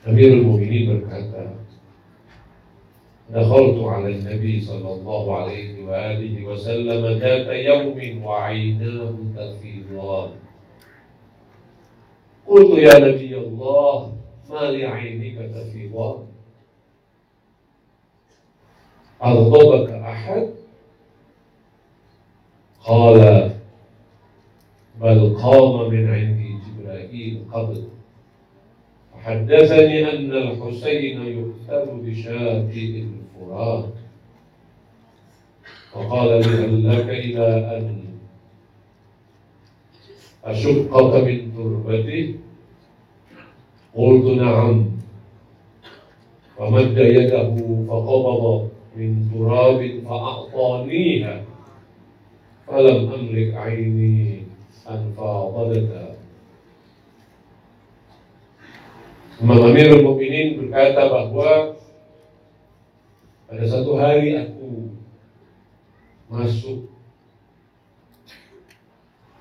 Amirul 0.10 0.43
Mukminin 0.50 0.84
berkata, 0.97 1.62
دخلت 3.34 3.84
على 3.84 4.08
النبي 4.08 4.62
صلى 4.62 4.94
الله 4.94 5.38
عليه 5.38 5.86
وآله 5.86 6.46
وسلم 6.46 7.17
ذات 7.20 7.48
يوم 7.48 8.24
وعيناه 8.24 9.13
تفيضان 9.38 10.30
قلت 12.48 12.78
يا 12.78 13.00
نبي 13.00 13.38
الله 13.38 14.13
ما 14.50 14.60
لعينك 14.60 15.38
تفيضان 15.56 16.26
أغضبك 19.24 19.89
أحد؟ 19.89 20.50
قال 22.84 23.52
بل 25.02 25.36
قام 25.44 25.89
من 25.89 26.10
عندي 26.13 26.58
جبرائيل 26.65 27.44
قبل. 27.54 27.84
حدثني 29.24 30.12
أن 30.12 30.32
الحسين 30.32 31.22
يقتل 31.22 31.88
بشاة 31.94 32.70
الفرات. 32.74 33.86
فقال 35.92 36.30
لي 36.30 36.90
لك 36.90 37.10
إلى 37.10 37.78
أن 37.78 38.04
أشقك 40.44 41.24
من 41.24 41.54
تربته 41.56 42.36
قلت 43.96 44.26
نعم. 44.26 44.92
فمد 46.58 46.98
يده 46.98 47.56
فقبض 47.88 48.70
من 48.96 49.30
تراب 49.34 50.00
فأعطانيها. 50.06 51.44
فلم 52.68 53.12
أملك 53.14 53.54
عيني 53.56 54.44
أن 54.90 55.14
فاضلتها 55.18 56.11
Imam 59.41 59.58
Amirul 59.58 60.06
Mukminin 60.06 60.54
berkata 60.54 61.10
bahwa 61.10 61.73
pada 63.49 63.65
satu 63.65 63.97
hari 63.97 64.38
aku 64.38 64.93
masuk 66.30 66.93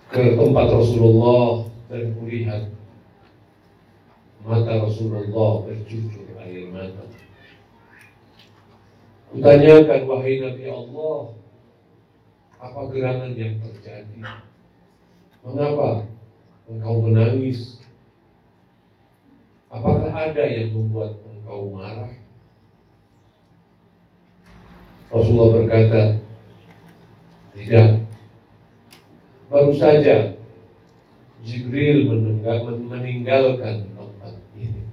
ke 0.09 0.41
tempat 0.41 0.73
Rasulullah 0.73 1.69
dan 1.93 2.17
kulihat 2.17 2.73
mata 4.41 4.89
Rasulullah 4.89 5.69
bercucur 5.69 6.33
air 6.49 6.73
mata. 6.73 7.05
Kutanyakan 9.37 10.01
wahai 10.09 10.41
Nabi 10.41 10.65
Allah, 10.65 11.19
apa 12.57 12.81
gerangan 12.89 13.37
yang 13.37 13.61
terjadi? 13.61 14.17
Mengapa 15.45 16.09
engkau 16.73 17.05
menangis 17.05 17.80
Apakah 19.71 20.11
ada 20.11 20.45
yang 20.51 20.75
membuat 20.75 21.23
engkau 21.23 21.71
marah? 21.79 22.11
Rasulullah 25.15 25.51
berkata, 25.63 26.03
tidak. 27.55 28.03
Baru 29.51 29.75
saja 29.75 30.39
Jibril 31.43 32.07
meninggalkan 32.87 33.91
tempat 33.95 34.35
ini 34.55 34.87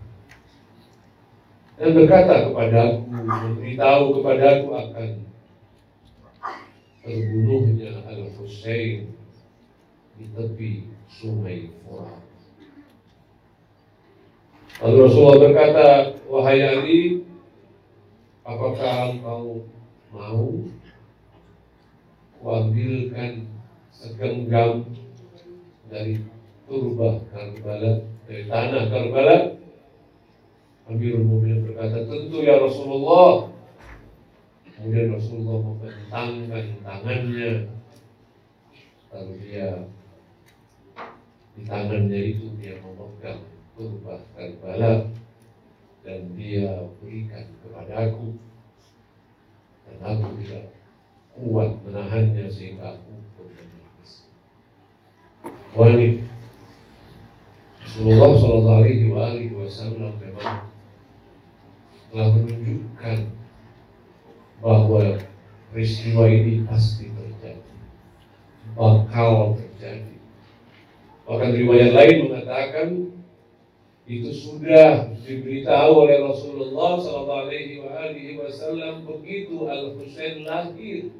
dan 1.77 1.93
berkata 1.93 2.49
kepadaku, 2.49 3.05
memberitahu 3.05 4.03
kepadaku 4.17 4.67
akan 4.73 5.09
terbunuhnya 7.05 8.01
Al 8.09 8.33
Husain 8.33 9.13
di 10.17 10.25
tepi 10.33 10.89
sungai 11.05 11.69
Furat. 11.85 12.26
Lalu 14.77 15.09
Rasulullah 15.09 15.41
berkata, 15.41 15.87
wahai 16.29 16.61
Ali, 16.61 17.25
apakah 18.45 19.09
engkau 19.09 19.65
mau 20.13 20.53
kuambilkan 22.37 23.49
segenggam 23.89 24.85
dari 25.89 26.21
turba 26.69 27.25
Karbala, 27.33 28.05
dari 28.29 28.45
tanah 28.45 28.83
Karbala? 28.93 29.37
Amirul 30.85 31.25
Mukminin 31.25 31.65
berkata, 31.65 32.05
tentu 32.05 32.37
ya 32.45 32.61
Rasulullah. 32.61 33.49
Kemudian 34.77 35.09
Rasulullah 35.17 35.57
membentangkan 35.57 36.65
tangannya, 36.85 37.65
lalu 39.09 39.33
dia 39.41 39.89
di 41.57 41.65
tangannya 41.65 42.19
itu 42.29 42.53
dia 42.61 42.77
memegang 42.77 43.56
turba 43.77 44.25
Karbala 44.33 45.05
dan 46.01 46.33
dia 46.33 46.89
berikan 46.97 47.45
kepadaku 47.61 48.33
dan 49.85 49.97
aku 50.01 50.27
tidak 50.41 50.73
kuat 51.37 51.77
menahannya 51.85 52.49
sehingga 52.49 52.97
aku 52.97 53.13
pun 53.37 53.47
menangis. 53.53 54.25
Wani 55.77 56.25
Rasulullah 57.85 58.31
Shallallahu 58.33 58.81
Alaihi 59.13 59.53
Wasallam 59.53 60.17
memang 60.17 60.65
telah 62.09 62.29
menunjukkan 62.33 63.19
bahwa 64.57 65.21
peristiwa 65.69 66.25
ini 66.25 66.65
pasti 66.65 67.13
terjadi, 67.13 67.73
bakal 68.73 69.53
terjadi. 69.53 70.17
Bahkan 71.29 71.49
riwayat 71.53 71.91
lain 71.93 72.17
mengatakan 72.25 72.87
itu 74.07 74.31
sudah 74.31 75.11
diberitahu 75.27 76.07
oleh 76.07 76.23
Rasulullah 76.23 76.95
Wasallam 78.39 79.03
begitu 79.03 79.67
Al 79.67 79.99
Husain 79.99 80.47
lahir. 80.47 81.11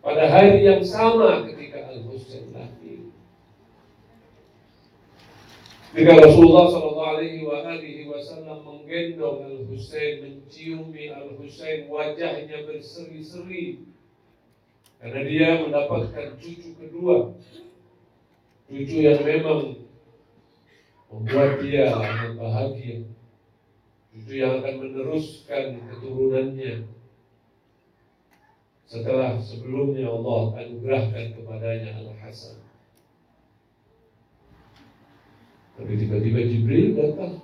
Pada 0.00 0.24
hari 0.32 0.64
yang 0.64 0.80
sama 0.80 1.44
ketika 1.44 1.92
Al 1.92 2.00
Husain 2.08 2.48
lahir. 2.56 3.12
Ketika 5.92 6.24
Rasulullah 6.24 6.72
Wasallam 6.72 8.58
menggendong 8.64 9.44
Al 9.44 9.60
Husain, 9.68 10.24
menciumi 10.24 11.12
Al 11.12 11.36
Husain, 11.36 11.92
wajahnya 11.92 12.64
berseri-seri. 12.64 13.84
Karena 14.96 15.20
dia 15.28 15.60
mendapatkan 15.60 16.40
cucu 16.40 16.72
kedua, 16.80 17.36
cucu 18.68 18.96
yang 19.04 19.20
memang 19.24 19.89
membuat 21.10 21.58
dia 21.58 21.90
akan 21.90 22.38
bahagia. 22.38 23.02
Itu 24.14 24.30
yang 24.34 24.62
akan 24.62 24.74
meneruskan 24.78 25.82
keturunannya. 25.86 26.86
Setelah 28.90 29.38
sebelumnya 29.38 30.10
Allah 30.10 30.66
anugerahkan 30.66 31.38
kepadanya 31.38 31.94
Al-Hasan. 32.02 32.58
Tapi 35.78 35.92
tiba-tiba 35.94 36.40
Jibril 36.42 36.98
datang 36.98 37.38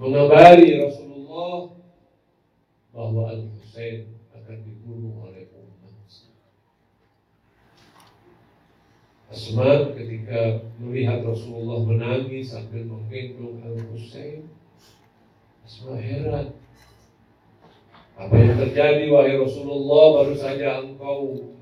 mengabari 0.00 0.80
Rasulullah 0.80 1.76
bahwa 2.96 3.22
Al-Husain 3.36 4.16
akan 4.32 4.58
dibunuh 4.64 5.28
oleh 5.28 5.35
Asma 9.36 9.92
ketika 9.92 10.64
melihat 10.80 11.20
Rasulullah 11.20 11.84
menangis 11.84 12.56
sambil 12.56 12.88
menggendong 12.88 13.60
Al 13.68 13.76
Husain, 13.92 14.48
Asma 15.60 16.00
heran. 16.00 16.56
Apa 18.16 18.32
yang 18.32 18.56
terjadi 18.56 19.12
wahai 19.12 19.36
Rasulullah 19.36 20.24
baru 20.24 20.32
saja 20.40 20.80
engkau 20.80 21.52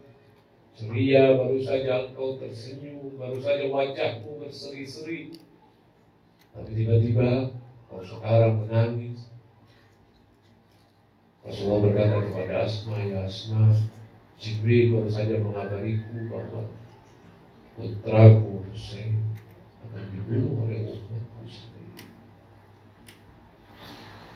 ceria, 0.79 1.35
baru 1.35 1.59
saja 1.59 2.07
engkau 2.07 2.39
tersenyum, 2.39 3.19
baru 3.19 3.43
saja 3.43 3.67
wajahmu 3.67 4.39
berseri-seri. 4.39 5.35
Tapi 6.55 6.71
tiba-tiba 6.79 7.59
kau 7.91 8.07
sekarang 8.07 8.63
menangis. 8.63 9.27
Rasulullah 11.43 11.91
berkata 11.91 12.23
kepada 12.23 12.55
Asma, 12.71 13.03
ya 13.03 13.27
Asma, 13.27 13.75
Jibril 14.39 14.95
baru 14.95 15.11
saja 15.11 15.43
mengabariku 15.43 16.31
bahwa 16.31 16.71
putraku 17.75 18.63
Hussein 18.71 19.19
akan 19.83 20.03
dibunuh 20.15 20.63
oleh 20.63 20.95
umatku 20.95 21.43
sendiri. 21.51 22.07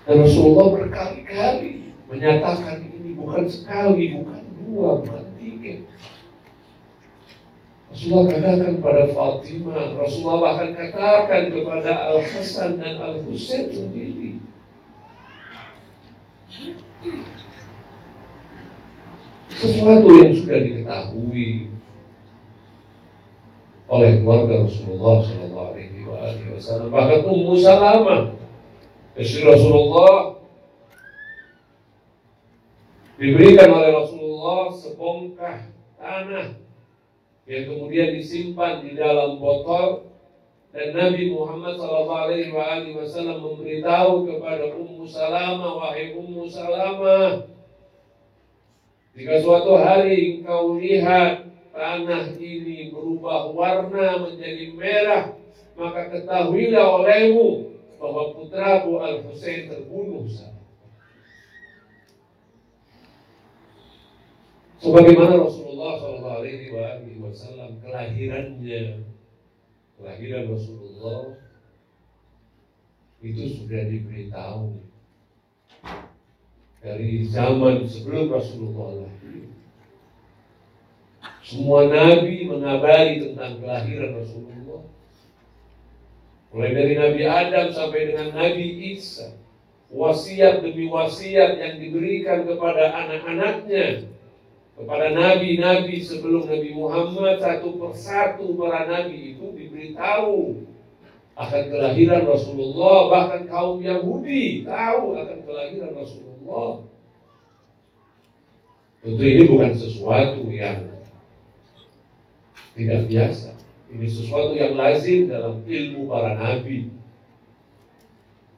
Dan 0.03 0.17
Rasulullah 0.27 0.67
berkali-kali 0.75 1.95
menyatakan 2.11 2.83
ini 2.83 3.15
bukan 3.15 3.47
sekali, 3.47 4.19
bukan 4.19 4.43
dua, 4.59 4.89
bukan 5.07 5.25
tiga. 5.39 5.87
Rasulullah 7.89 8.25
katakan 8.27 8.73
pada 8.83 9.05
Fatimah, 9.15 9.87
Rasulullah 9.97 10.39
bahkan 10.43 10.71
katakan 10.77 11.43
kepada 11.55 11.93
Al 12.11 12.19
Hasan 12.27 12.71
dan 12.83 12.95
Al 12.99 13.23
Husain 13.23 13.71
sendiri. 13.71 14.43
Sesuatu 19.59 20.09
yang 20.23 20.33
sudah 20.39 20.59
diketahui 20.63 21.78
oleh 23.89 24.21
keluarga 24.21 24.69
Rasulullah 24.69 25.17
Shallallahu 25.25 25.69
Alaihi 25.73 26.53
Wasallam. 26.53 26.89
Bahkan 26.93 27.21
Ummu 27.25 27.53
Salamah, 27.57 28.21
istri 29.17 29.43
Rasulullah, 29.49 30.37
diberikan 33.17 33.69
oleh 33.73 33.91
Rasulullah 33.97 34.71
sebongkah 34.77 35.73
tanah 35.97 36.55
yang 37.49 37.65
kemudian 37.65 38.13
disimpan 38.13 38.85
di 38.85 38.93
dalam 38.93 39.41
botol 39.41 40.13
dan 40.69 40.93
Nabi 40.93 41.33
Muhammad 41.33 41.81
Shallallahu 41.81 42.23
Alaihi 42.29 42.93
Wasallam 42.93 43.41
memberitahu 43.41 44.29
kepada 44.29 44.69
Ummu 44.77 45.09
Salamah, 45.09 45.81
wahai 45.81 46.13
Ummu 46.13 46.45
Salamah, 46.45 47.49
jika 49.17 49.41
suatu 49.41 49.81
hari 49.81 50.39
engkau 50.39 50.77
lihat 50.77 51.49
tanah 51.75 52.39
ini 52.39 52.95
berubah 53.19 53.51
warna 53.51 54.23
menjadi 54.23 54.71
merah, 54.79 55.35
maka 55.75 56.07
ketahuilah 56.15 57.03
olehmu 57.03 57.75
bahwa 57.99 58.31
putraku 58.39 59.03
Al 59.03 59.27
Husain 59.27 59.67
terbunuh 59.67 60.31
Sebagaimana 64.79 65.43
Rasulullah 65.43 65.99
Wasallam 67.19 67.83
kelahirannya, 67.83 69.03
kelahiran 69.99 70.45
Rasulullah 70.55 71.35
itu 73.19 73.43
sudah 73.59 73.83
diberitahu 73.91 74.79
dari 76.79 77.27
zaman 77.27 77.83
sebelum 77.91 78.31
Rasulullah 78.31 79.03
lahir. 79.03 79.28
Semua 81.49 81.89
nabi 81.89 82.45
mengabari 82.45 83.25
tentang 83.25 83.57
kelahiran 83.57 84.21
Rasulullah. 84.21 84.85
Mulai 86.53 86.73
dari 86.77 86.95
Nabi 87.01 87.23
Adam 87.25 87.67
sampai 87.73 88.01
dengan 88.13 88.37
Nabi 88.37 88.93
Isa. 88.93 89.33
Wasiat 89.89 90.61
demi 90.61 90.93
wasiat 90.93 91.57
yang 91.57 91.81
diberikan 91.81 92.45
kepada 92.45 92.93
anak-anaknya. 92.93 94.13
Kepada 94.77 95.11
nabi-nabi 95.11 96.05
sebelum 96.05 96.47
Nabi 96.53 96.71
Muhammad 96.77 97.41
satu 97.41 97.81
persatu 97.81 98.55
para 98.55 98.87
nabi 98.87 99.35
itu 99.35 99.49
diberitahu 99.51 100.63
akan 101.33 101.63
kelahiran 101.73 102.29
Rasulullah. 102.29 102.99
Bahkan 103.09 103.43
kaum 103.49 103.81
Yahudi 103.81 104.69
tahu 104.69 105.17
akan 105.17 105.39
kelahiran 105.49 105.93
Rasulullah. 105.97 106.85
Tentu 109.01 109.23
ini 109.25 109.43
bukan 109.49 109.73
sesuatu 109.73 110.45
yang 110.53 110.88
tidak 112.79 113.11
biasa. 113.11 113.51
Ini 113.91 114.07
sesuatu 114.07 114.55
yang 114.55 114.79
lazim 114.79 115.27
dalam 115.27 115.67
ilmu 115.67 116.07
para 116.07 116.39
nabi. 116.39 116.95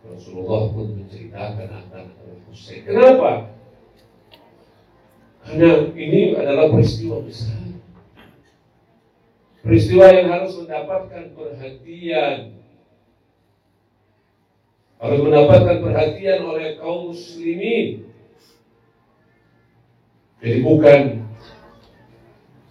Rasulullah 0.04 0.68
pun 0.68 1.00
menceritakan 1.00 1.68
akan 1.70 2.04
Al-Husain. 2.20 2.84
Kenapa? 2.84 3.48
Karena 5.40 5.88
ini 5.96 6.36
adalah 6.36 6.68
peristiwa 6.68 7.24
besar. 7.24 7.64
Peristiwa 9.60 10.08
yang 10.12 10.28
harus 10.28 10.52
mendapatkan 10.56 11.24
perhatian. 11.32 12.60
Harus 15.00 15.20
mendapatkan 15.24 15.76
perhatian 15.80 16.44
oleh 16.44 16.76
kaum 16.76 17.12
muslimin. 17.12 18.04
Jadi 20.40 20.58
bukan 20.64 21.00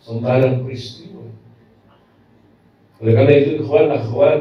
sembarang 0.02 0.66
peristiwa. 0.66 1.19
Oleh 3.00 3.14
karena 3.16 3.34
itu 3.40 3.64
ikhwan 3.64 3.88
akhwat 3.96 4.40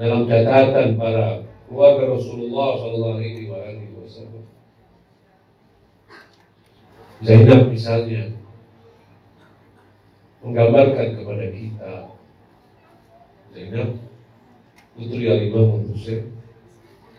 dalam 0.00 0.24
catatan 0.24 0.96
para 0.96 1.44
keluarga 1.68 2.16
Rasulullah 2.16 2.80
Shallallahu 2.80 3.14
Alaihi 3.20 3.92
Wasallam. 4.00 4.44
Zainab 7.20 7.68
misalnya 7.68 8.32
menggambarkan 10.44 11.08
kepada 11.16 11.44
kita 11.52 11.92
Zainab 13.56 13.88
putri 14.92 15.24
Al 15.32 15.40
Imam 15.48 15.88
Hussein 15.88 16.36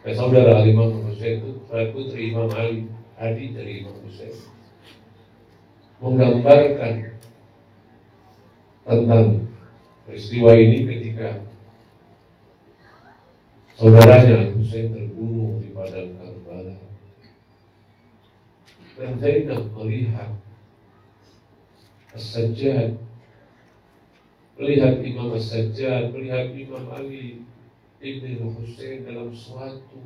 eh, 0.05 0.13
saudara 0.13 0.61
Al 0.61 0.69
Imam 0.69 0.93
Hussein 1.09 1.41
itu 1.41 1.51
putri 1.89 2.29
Imam 2.29 2.49
Ali 2.53 2.85
adik 3.17 3.57
dari 3.57 3.81
Imam 3.81 3.97
Hussein 4.05 4.35
menggambarkan 6.03 6.93
tentang 8.85 9.25
peristiwa 10.05 10.53
ini 10.53 10.85
ketika 10.85 11.41
saudaranya 13.73 14.53
Hussein 14.53 14.93
terbunuh 14.93 15.59
di 15.59 15.73
padang 15.73 16.15
Karbala. 16.15 16.77
Dan 18.95 19.19
Zainab 19.19 19.75
melihat 19.75 20.31
As-Sajjad, 22.15 22.95
melihat 24.55 25.03
Imam 25.03 25.35
As-Sajjad, 25.35 26.15
melihat 26.15 26.55
Imam 26.55 26.87
Ali 26.95 27.43
Ibn 27.99 28.55
Hussein 28.55 29.03
dalam 29.03 29.35
suatu 29.35 29.99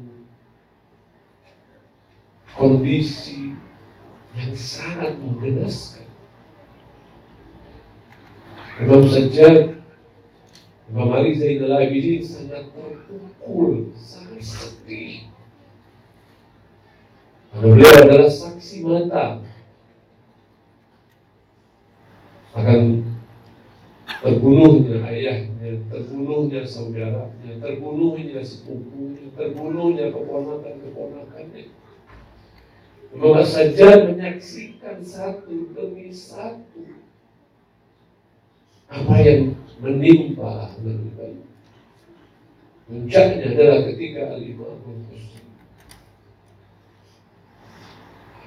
kondisi 2.58 3.54
yang 4.34 4.54
sangat 4.58 5.22
menggenaskan. 5.22 6.10
Imam 8.82 9.06
Sajjad, 9.06 9.79
Imam 10.90 11.14
Ali 11.14 11.38
Zainal 11.38 11.78
Abidin 11.78 12.26
sangat 12.26 12.74
terpukul, 12.74 13.94
sangat 13.94 14.42
sedih. 14.42 15.30
Karena 17.54 17.66
beliau 17.70 17.94
adalah 18.10 18.30
saksi 18.30 18.76
mata 18.82 19.46
akan 22.58 23.06
terbunuhnya 24.26 25.06
ayahnya, 25.06 25.86
terbunuhnya 25.94 26.62
saudaranya, 26.66 27.52
terbunuhnya 27.62 28.42
sepupunya, 28.42 29.30
terbunuhnya 29.38 30.10
keponakan-keponakannya. 30.10 31.64
Imam 33.10 33.42
saja 33.42 34.10
menyaksikan 34.10 35.02
satu 35.02 35.74
demi 35.74 36.14
satu 36.14 36.98
apa 38.90 39.16
yang 39.22 39.54
menimpa 39.80 40.76
mereka. 40.84 41.26
Puncaknya 42.90 43.46
adalah 43.54 43.80
ketika 43.86 44.22
Al-Imam. 44.36 44.82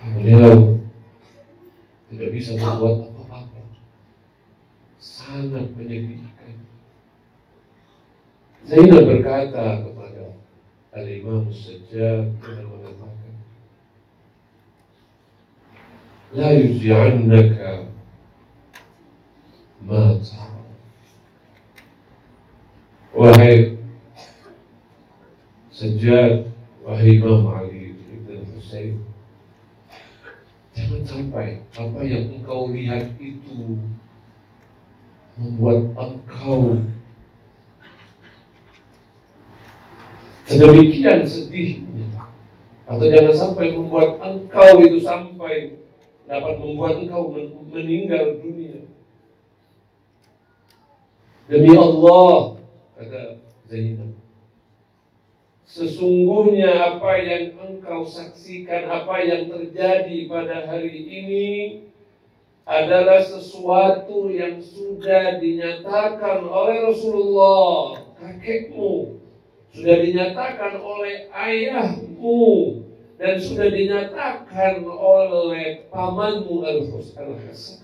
Beliau 0.02 0.82
tidak 2.10 2.28
bisa 2.34 2.58
membuat 2.58 3.06
apa-apa. 3.14 3.60
Sangat 4.98 5.70
menyedihkan. 5.78 6.58
Zainab 8.66 9.06
berkata 9.06 9.86
kepada 9.86 10.34
Al-Imam 10.90 11.46
Sajjad 11.54 12.34
dengan 12.42 12.66
mengatakan, 12.66 13.34
La 16.34 16.50
yuj'annaka 16.50 17.86
mata. 19.86 20.51
Wahai 23.12 23.76
Sajjad, 25.68 26.48
wahai 26.80 27.20
Imam 27.20 27.44
Ali 27.52 27.92
Ibn 27.92 28.40
Hussein, 28.56 29.04
jangan 30.72 31.02
sampai 31.04 31.60
apa 31.76 32.00
yang 32.08 32.40
engkau 32.40 32.72
lihat 32.72 33.12
itu 33.20 33.76
membuat 35.36 35.92
engkau 35.96 36.80
sedemikian 40.48 41.28
sedihnya. 41.28 42.08
Atau 42.88 43.08
jangan 43.12 43.36
sampai 43.36 43.76
membuat 43.76 44.20
engkau 44.24 44.80
itu 44.84 45.04
sampai 45.04 45.84
dapat 46.24 46.54
membuat 46.60 47.00
engkau 47.00 47.32
meninggal 47.68 48.40
dunia. 48.40 48.88
Demi 51.48 51.72
Allah, 51.76 52.51
kata 53.02 53.42
Zainab. 53.66 54.14
Sesungguhnya 55.66 56.68
apa 56.94 57.16
yang 57.18 57.56
engkau 57.56 58.04
saksikan, 58.04 58.86
apa 58.92 59.24
yang 59.24 59.48
terjadi 59.48 60.28
pada 60.28 60.68
hari 60.68 60.92
ini 61.08 61.48
adalah 62.68 63.24
sesuatu 63.24 64.28
yang 64.28 64.60
sudah 64.60 65.40
dinyatakan 65.40 66.44
oleh 66.44 66.76
Rasulullah, 66.86 68.04
kakekmu, 68.20 69.18
sudah 69.72 69.96
dinyatakan 69.98 70.76
oleh 70.78 71.32
ayahmu, 71.32 72.84
dan 73.16 73.40
sudah 73.40 73.72
dinyatakan 73.72 74.84
oleh 74.84 75.88
pamanmu 75.88 76.68
Al-Hasan. 76.68 77.80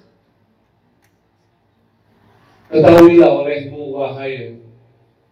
Ketahuilah 2.69 3.33
olehmu 3.33 3.97
wahai 3.97 4.61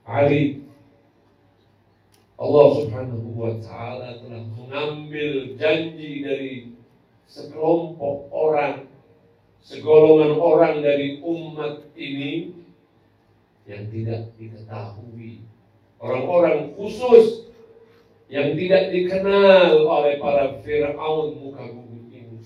Ali. 0.07 0.63
Allah 2.37 2.67
subhanahu 2.79 3.29
wa 3.35 3.53
ta'ala 3.59 4.23
telah 4.23 4.43
mengambil 4.55 5.57
janji 5.59 6.23
dari 6.23 6.55
sekelompok 7.27 8.31
orang 8.31 8.87
segolongan 9.67 10.39
orang 10.39 10.79
dari 10.79 11.19
umat 11.27 11.91
ini 11.99 12.55
yang 13.67 13.91
tidak 13.91 14.31
diketahui. 14.39 15.43
Orang-orang 15.99 16.77
khusus 16.79 17.51
yang 18.31 18.55
tidak 18.55 18.95
dikenal 18.95 19.83
oleh 19.83 20.23
para 20.23 20.63
Fir'aun 20.63 21.35
muka 21.35 21.67
bumi 21.67 22.15
ini. 22.15 22.39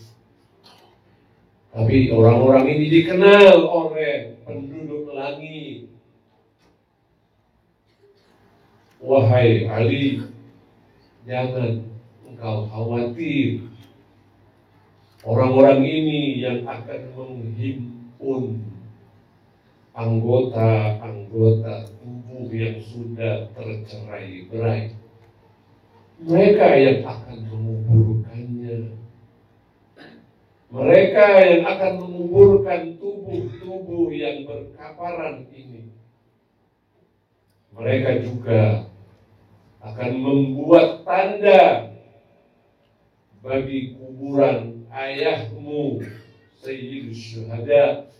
Tapi 1.74 2.08
orang-orang 2.08 2.64
ini 2.72 2.86
dikenal 2.88 3.68
oleh 3.68 4.40
penduduk 4.48 5.12
langit. 5.12 5.89
Wahai 9.00 9.64
Ali, 9.64 10.28
jangan 11.24 11.88
engkau 12.28 12.68
khawatir. 12.68 13.64
Orang-orang 15.24 15.80
ini 15.88 16.44
yang 16.44 16.68
akan 16.68 17.08
menghimpun 17.16 18.60
anggota-anggota 19.96 21.88
tubuh 21.96 22.52
yang 22.52 22.76
sudah 22.84 23.48
tercerai 23.56 24.44
berai. 24.52 24.92
Mereka 26.20 26.68
yang 26.76 27.00
akan 27.08 27.38
menguburkannya. 27.48 29.00
Mereka 30.68 31.26
yang 31.40 31.62
akan 31.64 31.92
menguburkan 32.04 33.00
tubuh-tubuh 33.00 34.12
yang 34.12 34.44
berkaparan 34.44 35.48
ini. 35.56 35.88
Mereka 37.72 38.28
juga 38.28 38.89
akan 39.80 40.12
membuat 40.20 41.08
tanda 41.08 41.96
bagi 43.40 43.96
kuburan 43.96 44.84
ayahmu 44.92 46.04
Sayyidus 46.60 47.16
Syuhada. 47.16 48.12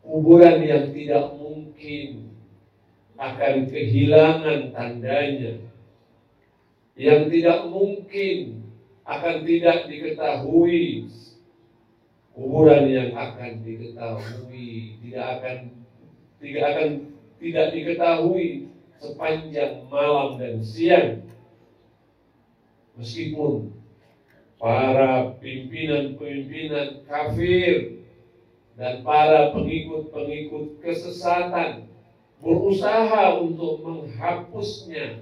Kuburan 0.00 0.64
yang 0.64 0.92
tidak 0.92 1.36
mungkin 1.36 2.32
akan 3.20 3.68
kehilangan 3.68 4.72
tandanya. 4.72 5.60
Yang 6.96 7.20
tidak 7.36 7.68
mungkin 7.68 8.64
akan 9.04 9.44
tidak 9.44 9.88
diketahui. 9.88 11.12
Kuburan 12.32 12.88
yang 12.88 13.12
akan 13.12 13.60
diketahui 13.60 14.96
tidak 15.04 15.26
akan 15.40 15.56
tidak 16.40 16.64
akan 16.72 16.88
tidak 17.40 17.66
diketahui 17.72 18.73
sepanjang 19.04 19.84
malam 19.92 20.40
dan 20.40 20.64
siang 20.64 21.28
meskipun 22.96 23.76
para 24.56 25.36
pimpinan-pimpinan 25.44 27.04
kafir 27.04 28.00
dan 28.80 29.04
para 29.04 29.52
pengikut-pengikut 29.52 30.80
kesesatan 30.80 31.92
berusaha 32.40 33.40
untuk 33.44 33.84
menghapusnya 33.84 35.20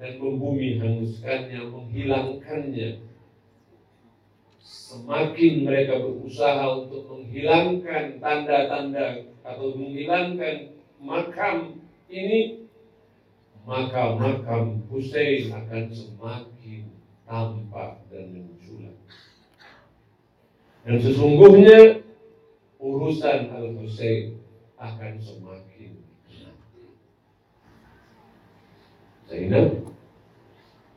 dan 0.00 0.16
membumi 0.16 0.80
hanguskannya, 0.80 1.60
menghilangkannya. 1.68 3.04
Semakin 4.60 5.52
mereka 5.66 6.00
berusaha 6.00 6.64
untuk 6.84 7.06
menghilangkan 7.06 8.18
tanda-tanda 8.18 9.28
atau 9.44 9.76
menghilangkan 9.76 10.72
makam 10.98 11.84
ini, 12.08 12.59
maka 13.68 14.16
makam 14.16 14.84
Hussein 14.88 15.52
akan 15.52 15.84
semakin 15.92 16.82
tampak 17.28 18.02
dan 18.08 18.26
menculat. 18.34 18.96
Dan 20.82 20.96
sesungguhnya 20.98 22.02
urusan 22.80 23.52
Al-Hussein 23.52 24.40
akan 24.80 25.12
semakin 25.20 26.00
Zainab 29.30 29.94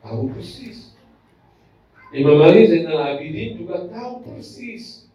tahu 0.02 0.34
persis. 0.34 0.98
Imam 2.10 2.42
Ali 2.42 2.66
Zainal 2.66 3.14
Abidin 3.14 3.54
juga 3.62 3.86
tahu 3.86 4.26
persis. 4.26 5.06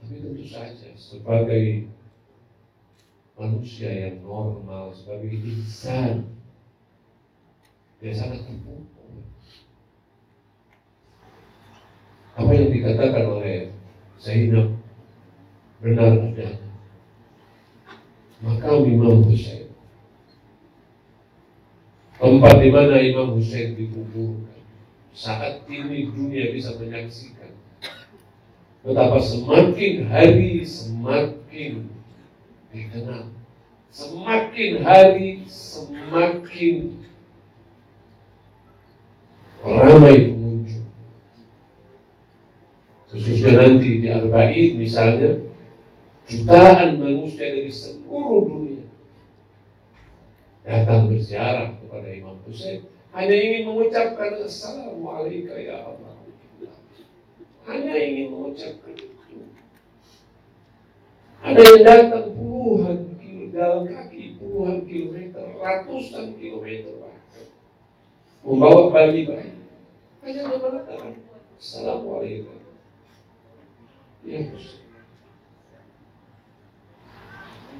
Tapi 0.00 0.20
tentu 0.20 0.44
saja 0.44 0.92
sebagai 0.96 1.88
manusia 3.40 3.88
yang 3.88 4.20
normal, 4.20 4.92
sebagai 4.92 5.32
insan, 5.32 6.28
dia 7.96 8.12
sangat 8.12 8.44
terpukul. 8.44 9.24
Apa 12.36 12.50
yang 12.52 12.68
dikatakan 12.68 13.24
oleh 13.24 13.72
Zainab 14.20 14.76
benar 15.80 16.20
adanya. 16.20 16.68
Maka 18.40 18.72
Imam 18.84 19.24
Hussein 19.28 19.68
Tempat 22.20 22.54
di 22.60 22.68
mana 22.68 23.00
Imam 23.00 23.36
Hussein 23.36 23.76
dikuburkan. 23.76 24.60
Saat 25.16 25.64
ini 25.68 26.12
dunia 26.12 26.52
bisa 26.52 26.76
menyaksikan 26.76 27.56
betapa 28.80 29.20
semakin 29.20 30.08
hari 30.08 30.64
semakin 30.64 31.99
dikenal. 32.70 33.30
Semakin 33.90 34.86
hari 34.86 35.42
semakin 35.50 37.02
ramai 39.66 40.30
pengunjung. 40.30 40.86
Khususnya 43.10 43.52
nanti 43.58 43.98
di 43.98 44.06
Arba'in 44.06 44.78
misalnya, 44.78 45.42
jutaan 46.30 47.02
manusia 47.02 47.50
dari 47.50 47.66
seluruh 47.66 48.46
dunia 48.46 48.86
datang 50.62 51.10
berziarah 51.10 51.74
kepada 51.82 52.08
Imam 52.14 52.38
Hussein 52.46 52.86
hanya 53.10 53.34
ingin 53.34 53.66
mengucapkan 53.66 54.38
Assalamualaikum 54.38 55.58
ya 55.58 55.82
Allah. 55.82 56.14
Hanya 57.66 57.94
ingin 57.98 58.30
mengucapkan 58.30 58.94
itu. 58.94 59.50
Ada 61.42 61.58
yang 61.58 61.82
datang 61.82 62.26
puluhan 62.60 63.16
kilo 63.16 63.44
dalam 63.48 63.88
kaki, 63.88 64.36
puluhan 64.36 64.84
kilometer, 64.84 65.56
ratusan 65.56 66.36
kilometer 66.36 66.92
bahkan. 67.00 67.46
Membawa 68.44 68.92
bayi-bayi. 68.92 69.56
Hanya 70.20 70.42
mengatakan 70.44 71.16
Assalamualaikum. 71.56 72.60
Ya 74.24 74.40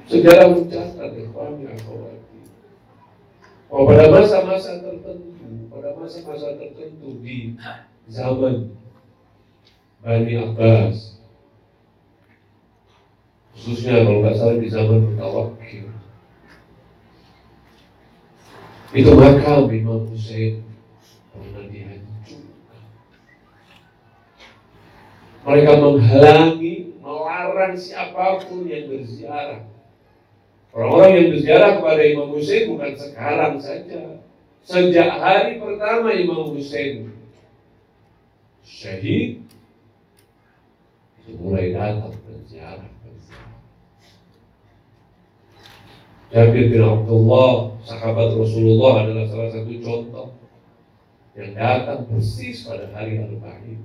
Sejarah 0.09 0.49
mencatat 0.49 1.09
ya, 1.13 1.25
kami 1.29 1.63
akhwati. 1.69 2.39
Oh, 3.71 3.87
pada 3.87 4.09
masa-masa 4.09 4.81
tertentu, 4.81 5.69
pada 5.69 5.93
masa-masa 5.95 6.57
tertentu 6.57 7.21
di 7.21 7.55
zaman 8.09 8.75
Bani 10.01 10.33
Abbas, 10.35 11.20
khususnya 13.61 14.01
kalau 14.01 14.25
nggak 14.25 14.35
salah 14.41 14.57
di 14.57 14.67
zaman 14.73 14.99
Mutawakil, 15.05 15.85
itu 18.91 19.11
makam 19.13 19.69
Imam 19.69 20.03
Hussein 20.09 20.65
pernah 21.29 21.63
dihancurkan. 21.69 22.81
Mereka 25.45 25.71
menghalangi, 25.77 26.73
melarang 26.99 27.77
siapa 27.77 28.41
pun 28.43 28.65
yang 28.65 28.89
berziarah. 28.89 29.63
Orang-orang 30.73 31.11
yang 31.15 31.27
berziarah 31.35 31.71
kepada 31.77 32.01
Imam 32.01 32.29
Hussein 32.33 32.67
bukan 32.67 32.91
sekarang 32.97 33.55
saja. 33.61 34.23
Sejak 34.65 35.09
hari 35.21 35.61
pertama 35.61 36.13
Imam 36.13 36.51
Hussein 36.51 37.13
syahid, 38.65 39.45
itu 41.21 41.31
mulai 41.37 41.73
datang 41.73 42.17
berziarah. 42.25 42.89
Jabir 46.31 46.71
bin 46.71 46.79
Abdullah, 46.79 47.75
sahabat 47.83 48.31
Rasulullah 48.39 49.03
adalah 49.03 49.27
salah 49.27 49.51
satu 49.51 49.73
contoh 49.83 50.27
yang 51.35 51.51
datang 51.59 52.07
persis 52.07 52.63
pada 52.63 52.87
hari 52.95 53.19
Arba'in. 53.19 53.83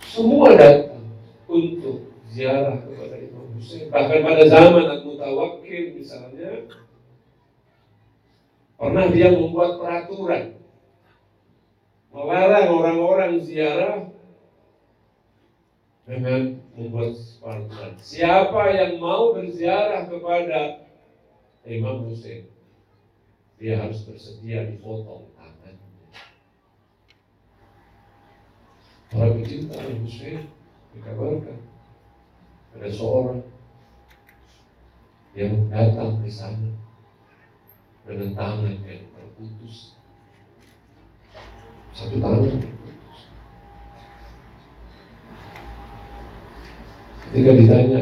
Semua 0.00 0.56
datang 0.56 1.04
untuk 1.52 2.16
ziarah 2.32 2.80
kepada 2.80 3.20
Imam 3.20 3.52
Hussein. 3.52 3.92
Bahkan 3.92 4.24
pada 4.24 4.42
zaman 4.48 4.84
Abu 4.88 5.20
Tawakil 5.20 5.84
misalnya, 6.00 6.72
pernah 8.80 9.04
dia 9.12 9.36
membuat 9.36 9.76
peraturan 9.76 10.56
melarang 12.08 12.72
orang-orang 12.72 13.36
ziarah 13.44 14.15
dengan 16.06 16.62
membuat 16.78 17.18
peraturan. 17.42 17.98
Siapa 17.98 18.62
yang 18.70 19.02
mau 19.02 19.34
berziarah 19.34 20.06
kepada 20.06 20.86
Imam 21.66 22.06
Hussein, 22.06 22.46
dia 23.58 23.82
harus 23.82 24.06
bersedia 24.06 24.70
dipotong 24.70 25.34
tangannya. 25.34 25.90
Para 29.10 29.34
pecinta 29.34 29.74
Imam 29.82 30.06
Hussein 30.06 30.46
dikabarkan 30.94 31.58
ada 32.78 32.88
seorang 32.92 33.42
yang 35.34 35.68
datang 35.68 36.22
ke 36.22 36.30
sana 36.30 36.70
dengan 38.06 38.30
tangan 38.38 38.78
yang 38.86 39.10
terputus. 39.10 39.98
Satu 41.90 42.22
tangan 42.22 42.75
Ketika 47.26 47.50
ditanya, 47.58 48.00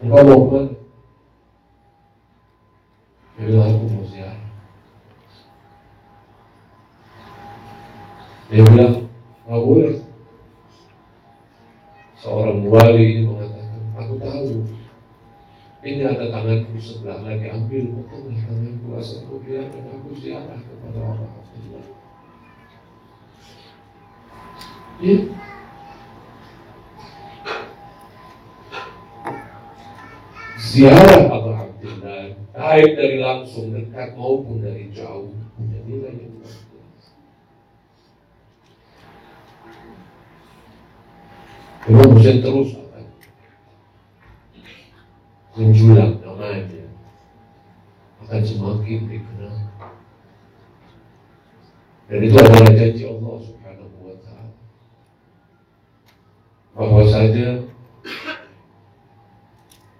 engkau 0.00 0.22
mau 0.22 0.40
ke 0.46 0.48
mana? 0.54 0.72
Dia 3.34 3.44
bilang, 3.50 3.68
aku 3.74 3.86
mau 3.90 4.04
ziarah. 4.06 4.42
Dia 8.46 8.62
bilang, 8.62 8.94
nggak 9.50 9.62
boleh. 9.66 9.94
Seorang 12.22 12.62
wali 12.70 13.26
mengatakan, 13.26 13.82
aku 13.98 14.14
tahu. 14.22 14.50
Ini 15.84 16.00
ada 16.00 16.32
tanganku 16.32 16.80
sebelah 16.80 17.20
lagi, 17.20 17.50
ambil 17.52 17.92
potonglah 17.92 18.40
tanganku 18.48 18.88
asal 18.96 19.28
aku 19.28 19.36
biarkan 19.44 19.84
aku 20.00 20.16
ziarah 20.16 20.56
kepada 20.56 21.00
Allah. 21.02 21.28
Ya, 25.02 25.26
ziarah 30.74 31.30
Abu 31.30 31.54
Abdullah 31.54 32.34
baik 32.50 32.98
dari 32.98 33.22
langsung 33.22 33.70
dekat 33.70 34.18
maupun 34.18 34.58
dari 34.58 34.90
jauh 34.90 35.30
punya 35.54 35.78
nilai 35.86 36.18
yang. 36.18 36.34
Imam 41.84 42.16
Hussein 42.16 42.40
terus 42.42 42.74
akan 42.74 43.04
menjulang 45.54 46.16
namanya 46.24 46.88
akan 48.24 48.40
semakin 48.42 49.00
dikenal. 49.04 49.56
Dan 52.08 52.18
itu 52.24 52.36
adalah 52.40 52.72
janji 52.72 53.04
Allah 53.04 53.36
Subhanahu 53.36 53.96
wa 54.00 54.16
taala. 54.24 54.52
Bahwasanya 56.72 57.73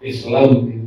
Islam 0.05 0.68
ini 0.68 0.84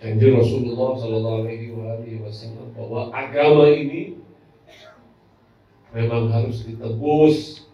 janji 0.00 0.26
Rasulullah 0.32 0.96
Shallallahu 0.96 1.38
Alaihi 1.44 2.18
Wasallam 2.24 2.72
bahwa 2.72 3.12
agama 3.12 3.68
ini 3.68 4.16
memang 5.92 6.32
harus 6.32 6.64
ditebus, 6.64 7.68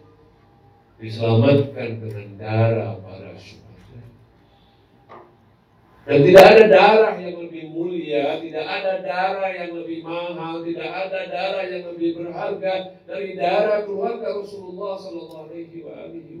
diselamatkan 0.99 2.03
dengan 2.03 2.27
darah 2.35 2.99
para 2.99 3.31
syuhada. 3.39 4.03
Dan 6.03 6.27
tidak 6.27 6.45
ada 6.53 6.63
darah 6.67 7.15
yang 7.15 7.39
lebih 7.39 7.71
mulia, 7.71 8.35
tidak 8.43 8.67
ada 8.67 8.93
darah 8.99 9.51
yang 9.55 9.71
lebih 9.79 10.03
mahal, 10.03 10.59
tidak 10.67 10.91
ada 10.91 11.19
darah 11.31 11.65
yang 11.65 11.83
lebih 11.95 12.19
berharga 12.19 12.99
dari 13.07 13.39
darah 13.39 13.87
keluarga 13.87 14.27
Rasulullah 14.35 14.99
Shallallahu 14.99 15.47
Alaihi 15.47 16.38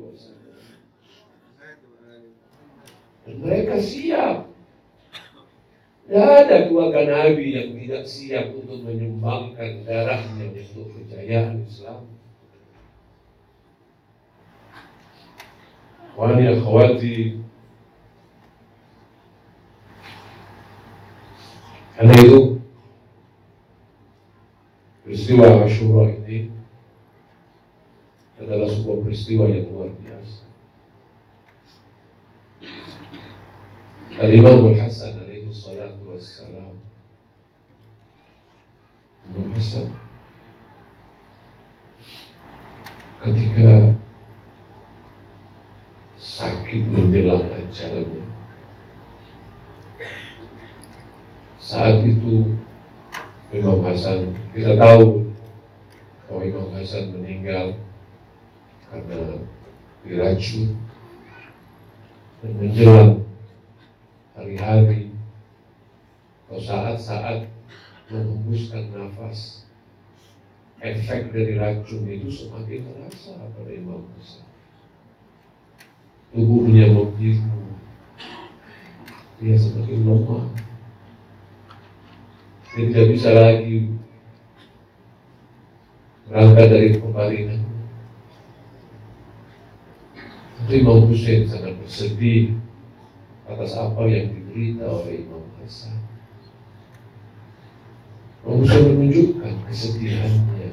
mereka. 3.27 3.79
Tidak 6.09 6.25
ada 6.25 6.65
keluarga 6.65 7.05
Nabi 7.05 7.53
yang 7.53 7.69
tidak 7.77 8.03
siap 8.09 8.49
untuk 8.57 8.81
menyumbangkan 8.81 9.85
darahnya 9.85 10.49
untuk 10.49 10.89
kejayaan 10.97 11.61
Islam. 11.69 12.09
Wani 16.17 16.49
akhwati 16.49 17.39
Karena 21.99 22.15
itu 22.25 22.57
peristiwa 25.05 25.67
Ashura 25.67 26.09
ini 26.09 26.49
adalah 28.41 28.71
sebuah 28.71 29.03
peristiwa 29.05 29.45
yang 29.51 29.69
luar 29.69 29.93
biasa. 29.99 30.48
Al-Imam 34.19 34.75
Al-Hasan 34.75 35.15
alaihi 35.15 35.47
salatu 35.47 36.11
wassalam. 36.11 36.75
Imam 39.31 39.47
Hasan. 39.55 39.87
Ketika 43.23 43.95
sakit 46.19 46.83
menjelang 46.91 47.47
ajalnya 47.47 48.23
saat 51.63 52.03
itu 52.03 52.59
Imam 53.55 53.79
Hasan 53.87 54.35
kita 54.51 54.75
tahu 54.75 55.31
bahwa 56.27 56.41
Imam 56.43 56.67
Hasan 56.75 57.15
meninggal 57.15 57.79
karena 58.91 59.39
diracun 60.03 60.75
dan 62.43 62.51
menjelang 62.59 63.28
hari-hari 64.39 65.11
atau 66.47 66.63
saat-saat 66.63 67.51
menghembuskan 68.07 68.87
nafas 68.95 69.67
efek 70.79 71.35
dari 71.35 71.59
racun 71.59 72.07
itu 72.07 72.31
semakin 72.31 72.87
terasa 72.87 73.35
pada 73.35 73.71
Imam 73.75 74.07
Hasan 74.15 74.47
tubuhnya 76.31 76.87
membiru 76.95 77.59
dia 79.39 79.55
semakin 79.55 80.03
lemah. 80.03 80.51
Dia 82.75 82.85
tidak 82.91 83.07
bisa 83.15 83.29
lagi 83.31 83.87
berangkat 86.27 86.67
dari 86.69 86.89
peparingan 87.01 87.61
Tapi 90.59 90.73
Imam 90.85 91.07
Hussein 91.09 91.49
sangat 91.49 91.73
bersedih 91.81 92.59
atas 93.49 93.73
apa 93.73 94.05
yang 94.05 94.29
diberita 94.29 94.85
oleh 94.85 95.25
Imam 95.25 95.45
Hasan. 95.57 95.97
Hussein 98.45 98.95
menunjukkan 98.95 99.53
kesedihannya, 99.67 100.71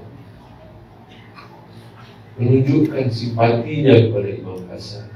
menunjukkan 2.38 3.06
simpatinya 3.10 3.94
kepada 4.06 4.28
Imam 4.28 4.60
Hasan. 4.68 5.08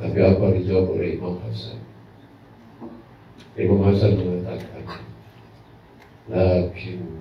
Tapi 0.00 0.18
apa 0.24 0.44
dijawab 0.56 0.96
oleh 0.96 1.18
Imam 1.20 1.36
Hasan? 1.44 1.78
Imam 3.58 3.84
Hasan 3.84 4.16
mengatakan, 4.16 5.04
Lakin 6.30 7.20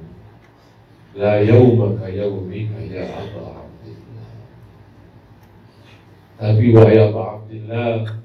La 1.17 1.41
yawmaka 1.41 2.05
yawmika 2.13 2.77
ya 2.85 3.09
Abdullah 3.09 3.68
Tapi 6.39 6.71
wahai 6.71 6.95
Aba 6.95 7.35
Abdullah 7.35 8.15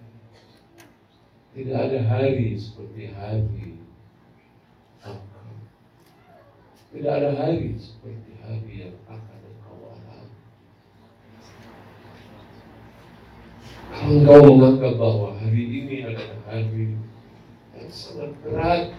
Tidak 1.51 1.75
ada 1.75 1.99
hari 2.07 2.55
seperti 2.55 3.11
hari. 3.11 3.83
Tidak 6.95 7.11
ada 7.11 7.31
hari 7.35 7.75
seperti 7.75 8.39
hari 8.39 8.73
yang 8.87 8.97
akan 9.11 9.39
engkau 9.51 9.79
alami 9.91 10.31
Kalau 13.91 14.15
engkau 14.15 14.39
menganggap 14.47 14.95
bahwa 14.95 15.29
hari 15.35 15.63
ini 15.67 16.07
adalah 16.07 16.39
hari 16.47 16.95
yang 17.75 17.91
sangat 17.91 18.31
berat 18.47 18.95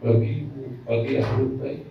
bagimu, 0.00 0.80
bagi 0.88 1.20
ahli 1.20 1.46
baik 1.60 1.82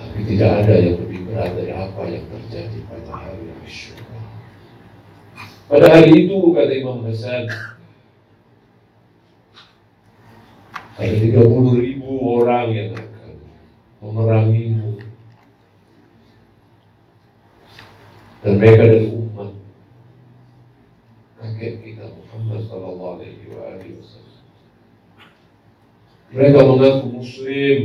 tapi 0.00 0.18
tidak 0.24 0.64
ada 0.64 0.74
yang 0.80 0.96
lebih 1.30 1.38
berat 1.38 1.50
dari 1.54 1.70
apa 1.70 2.02
yang 2.10 2.24
terjadi 2.26 2.78
pada 2.90 3.10
hari 3.14 3.46
Asyura. 3.62 4.18
Pada 5.70 5.86
hari 5.86 6.26
itu 6.26 6.36
kata 6.50 6.72
Imam 6.74 7.06
Hasan 7.06 7.46
ada 10.98 11.14
30 11.14 11.86
ribu 11.86 12.10
orang 12.34 12.66
yang 12.74 12.90
akan 12.98 13.32
memerangimu 14.02 14.98
dan 18.42 18.52
mereka 18.58 18.82
dari 18.90 19.06
umat 19.14 19.50
kakek 21.38 21.72
kita 21.86 22.10
Muhammad 22.10 22.60
Sallallahu 22.66 23.22
Alaihi 23.22 23.94
Wasallam. 24.02 24.42
Mereka 26.30 26.58
mengaku 26.62 27.06
Muslim, 27.22 27.78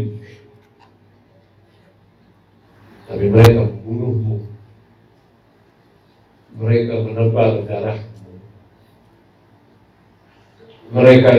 tapi 3.05 3.25
mereka 3.29 3.69
membunuhmu. 3.69 4.37
Mereka 6.55 6.93
menebal 7.05 7.67
darahmu. 7.67 8.33
Mereka 10.89 11.31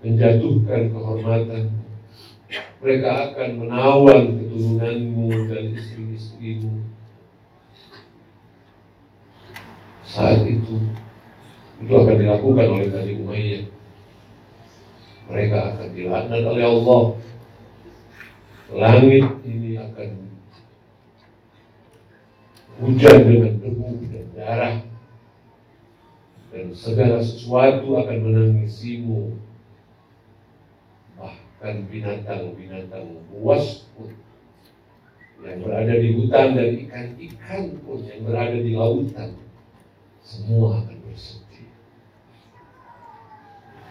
menjatuhkan 0.00 0.80
kehormatanmu. 0.94 1.82
Mereka 2.78 3.08
akan 3.10 3.48
menawan 3.58 4.22
keturunanmu 4.38 5.28
dan 5.50 5.64
istri-istrimu. 5.74 6.86
Saat 10.08 10.46
itu, 10.46 10.78
itu 11.84 11.92
akan 11.92 12.16
dilakukan 12.16 12.66
oleh 12.70 12.88
Bani 12.88 13.12
Umayyah. 13.18 13.64
Mereka 15.28 15.56
akan 15.74 15.88
dilaknat 15.92 16.42
oleh 16.46 16.64
Allah. 16.64 17.02
Langit 18.72 19.24
ini 19.44 19.76
akan 19.76 20.27
hujan 22.78 23.18
dengan 23.26 23.52
debu 23.58 23.88
dan 24.10 24.26
darah. 24.34 24.76
Dan 26.48 26.72
segala 26.72 27.20
sesuatu 27.20 27.98
akan 27.98 28.18
menangisimu. 28.24 29.36
Bahkan 31.18 31.90
binatang-binatang 31.90 33.20
buas 33.34 33.84
pun 33.92 34.14
yang 35.38 35.62
berada 35.62 35.94
di 35.94 36.18
hutan 36.18 36.58
dan 36.58 36.70
ikan-ikan 36.86 37.62
pun 37.86 38.02
yang 38.02 38.26
berada 38.26 38.58
di 38.58 38.74
lautan 38.74 39.38
semua 40.22 40.82
akan 40.82 40.98
bersedih. 41.06 41.70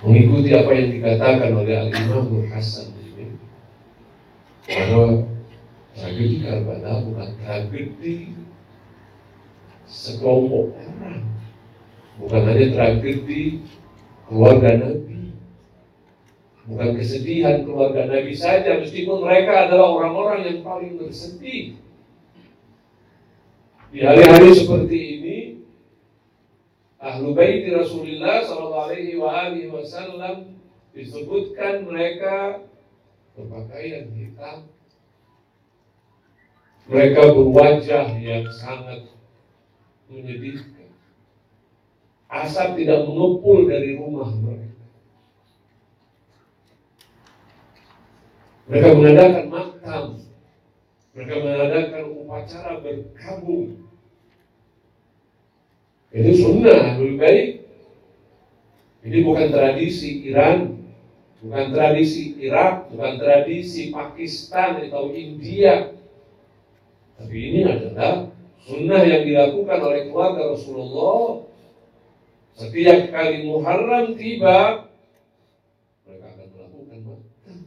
Mengikuti 0.03 0.51
apa 0.53 0.71
yang 0.75 0.89
dikatakan 0.99 1.51
oleh 1.55 1.75
Al-Imam 1.87 2.45
Hasan 2.51 2.93
ini 2.99 3.39
bahwa 4.67 5.25
tragedi 5.95 6.35
Karbala 6.43 7.01
bukan 7.07 7.29
tragedi 7.41 8.35
sekelompok. 9.87 10.75
Bukan 12.19 12.41
hanya 12.43 12.65
tragedi 12.75 13.63
keluarga 14.27 14.69
Nabi. 14.75 15.31
Bukan 16.67 16.89
kesedihan 16.99 17.63
keluarga 17.63 18.11
Nabi 18.11 18.35
saja 18.35 18.75
meskipun 18.75 19.23
mereka 19.23 19.71
adalah 19.71 19.87
orang-orang 19.95 20.39
yang 20.43 20.59
paling 20.67 20.99
bersedih. 20.99 21.79
Di 23.87 24.03
hari-hari 24.03 24.51
seperti 24.51 24.99
ini 24.99 25.37
Ahlu 26.99 27.31
Bait 27.31 27.63
Rasulullah 27.71 28.43
Wasallam 29.71 30.59
disebutkan 30.91 31.87
mereka 31.87 32.67
berpakaian 33.37 34.11
hitam. 34.11 34.67
Mereka 36.91 37.21
berwajah 37.31 38.11
yang 38.19 38.43
sangat 38.51 39.16
menyedihkan. 40.07 40.91
Asap 42.27 42.83
tidak 42.83 43.07
mengepul 43.07 43.67
dari 43.71 43.95
rumah 43.95 44.27
mereka. 44.35 44.75
Mereka 48.67 48.87
mengadakan 48.99 49.45
makam. 49.47 50.05
Mereka 51.15 51.33
mengadakan 51.39 52.03
upacara 52.19 52.73
berkabung. 52.83 53.87
Itu 56.11 56.31
sunnah 56.35 56.99
lebih 56.99 57.15
baik. 57.15 57.47
Ini 59.07 59.23
bukan 59.23 59.47
tradisi 59.47 60.27
Iran, 60.27 60.83
bukan 61.39 61.65
tradisi 61.71 62.35
Irak, 62.43 62.91
bukan 62.91 63.13
tradisi 63.15 63.87
Pakistan 63.87 64.83
atau 64.83 65.15
India. 65.15 65.95
Tapi 67.15 67.35
ini 67.39 67.63
adalah 67.63 68.27
Sunnah 68.67 68.99
yang 69.07 69.23
dilakukan 69.23 69.79
oleh 69.79 70.11
keluarga 70.11 70.51
Rasulullah 70.51 71.47
setiap 72.59 73.15
kali 73.15 73.47
Muharram 73.47 74.19
tiba 74.19 74.91
mereka 76.03 76.25
akan 76.35 76.47
melakukan 76.51 76.99
makan 77.07 77.57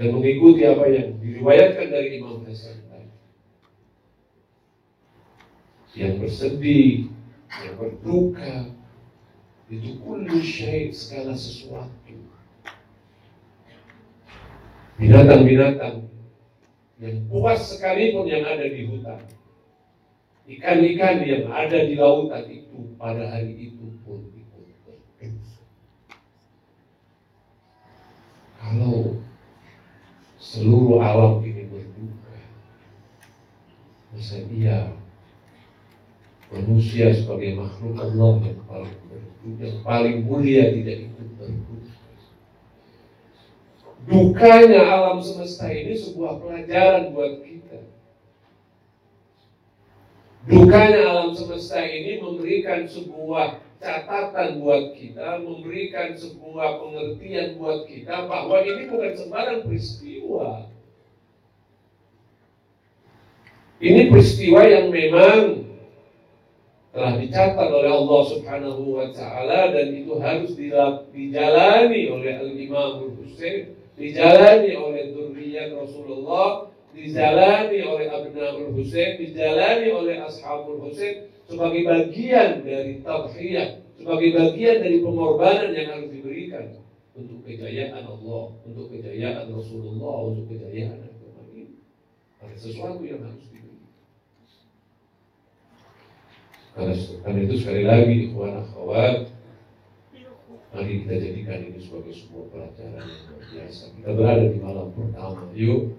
dan 0.00 0.06
mengikuti 0.16 0.62
apa 0.64 0.84
yang 0.88 1.08
diriwayatkan 1.20 1.86
dari 1.92 2.08
Imam 2.16 2.40
Hasan 2.48 2.82
yang 5.92 6.16
bersedih, 6.20 7.12
yang 7.52 7.74
berduka, 7.76 8.72
itu 9.68 10.00
kullu 10.00 10.40
syait 10.40 10.96
segala 10.96 11.36
sesuatu. 11.36 12.16
Binatang-binatang 14.96 16.11
yang 17.02 17.26
puas 17.26 17.58
sekalipun 17.66 18.30
yang 18.30 18.46
ada 18.46 18.62
di 18.62 18.86
hutan. 18.86 19.18
Ikan-ikan 20.46 21.26
yang 21.26 21.50
ada 21.50 21.82
di 21.82 21.98
lautan 21.98 22.46
itu 22.46 22.94
pada 22.94 23.26
hari 23.26 23.74
itu 23.74 23.90
pun 24.06 24.22
ikut 24.30 24.62
Kalau 28.62 29.18
seluruh 30.38 31.02
alam 31.02 31.42
ini 31.42 31.66
berduka, 31.66 32.38
masa 34.14 34.38
iya 34.46 34.94
manusia 36.54 37.10
sebagai 37.10 37.58
makhluk 37.58 37.98
Allah 37.98 38.32
yang 38.46 38.62
paling 38.70 38.98
berduka, 39.10 39.58
yang 39.58 39.76
paling 39.82 40.16
mulia 40.22 40.70
tidak 40.70 41.10
ikut 41.10 41.28
berduka. 41.34 42.01
Dukanya 44.32 44.80
alam 44.88 45.20
semesta 45.20 45.68
ini 45.68 45.92
sebuah 45.92 46.40
pelajaran 46.40 47.12
buat 47.12 47.44
kita. 47.44 47.84
Dukanya 50.48 51.00
alam 51.04 51.36
semesta 51.36 51.84
ini 51.84 52.16
memberikan 52.16 52.88
sebuah 52.88 53.60
catatan 53.76 54.64
buat 54.64 54.96
kita, 54.96 55.44
memberikan 55.44 56.16
sebuah 56.16 56.80
pengertian 56.80 57.60
buat 57.60 57.84
kita 57.84 58.24
bahwa 58.24 58.56
ini 58.64 58.88
bukan 58.88 59.12
sembarang 59.20 59.60
peristiwa. 59.68 60.72
Ini 63.84 64.08
peristiwa 64.08 64.64
yang 64.64 64.88
memang 64.88 65.68
telah 66.96 67.20
dicatat 67.20 67.68
oleh 67.68 67.92
Allah 67.92 68.22
Subhanahu 68.32 68.82
wa 68.96 69.08
taala 69.12 69.76
dan 69.76 69.92
itu 69.92 70.16
harus 70.16 70.56
dijalani 71.12 72.08
oleh 72.08 72.32
Al-Imam 72.40 73.12
Hussein, 73.18 73.81
dijalani 74.02 74.74
oleh 74.74 75.14
zuriyat 75.14 75.70
Rasulullah, 75.78 76.74
dijalani 76.90 77.78
oleh 77.86 78.06
Abnaul 78.10 78.74
Hussein, 78.74 79.14
dijalani 79.14 79.94
oleh 79.94 80.18
Ashabul 80.18 80.82
Hussein 80.82 81.30
sebagai 81.46 81.86
bagian 81.86 82.66
dari 82.66 82.98
tadhiyah, 82.98 83.78
sebagai 83.94 84.34
bagian 84.34 84.82
dari 84.82 84.98
pengorbanan 84.98 85.70
yang 85.70 85.88
harus 85.94 86.10
diberikan 86.10 86.82
untuk 87.14 87.46
kejayaan 87.46 88.02
Allah, 88.02 88.58
untuk 88.66 88.90
kejayaan 88.90 89.46
Rasulullah, 89.54 90.14
untuk 90.34 90.50
kejayaan 90.50 90.98
agama 91.06 91.42
ini. 91.54 91.78
Ada 92.42 92.56
sesuatu 92.58 93.06
yang 93.06 93.22
harus 93.22 93.52
Karena, 96.72 96.96
karena 96.96 97.38
itu 97.44 97.54
sekali 97.60 97.84
lagi 97.84 98.32
ikhwan 98.32 98.64
akhwat 98.64 99.28
Mari 100.72 101.04
kita 101.04 101.20
jadikan 101.20 101.68
ini 101.68 101.84
sebagai 101.84 102.16
sebuah 102.16 102.48
pelajaran 102.48 103.04
yang 103.04 103.22
luar 103.28 103.44
biasa. 103.44 103.84
Kita 103.92 104.10
berada 104.16 104.44
di 104.48 104.56
malam 104.56 104.88
pertama, 104.96 105.44
yuk 105.52 105.92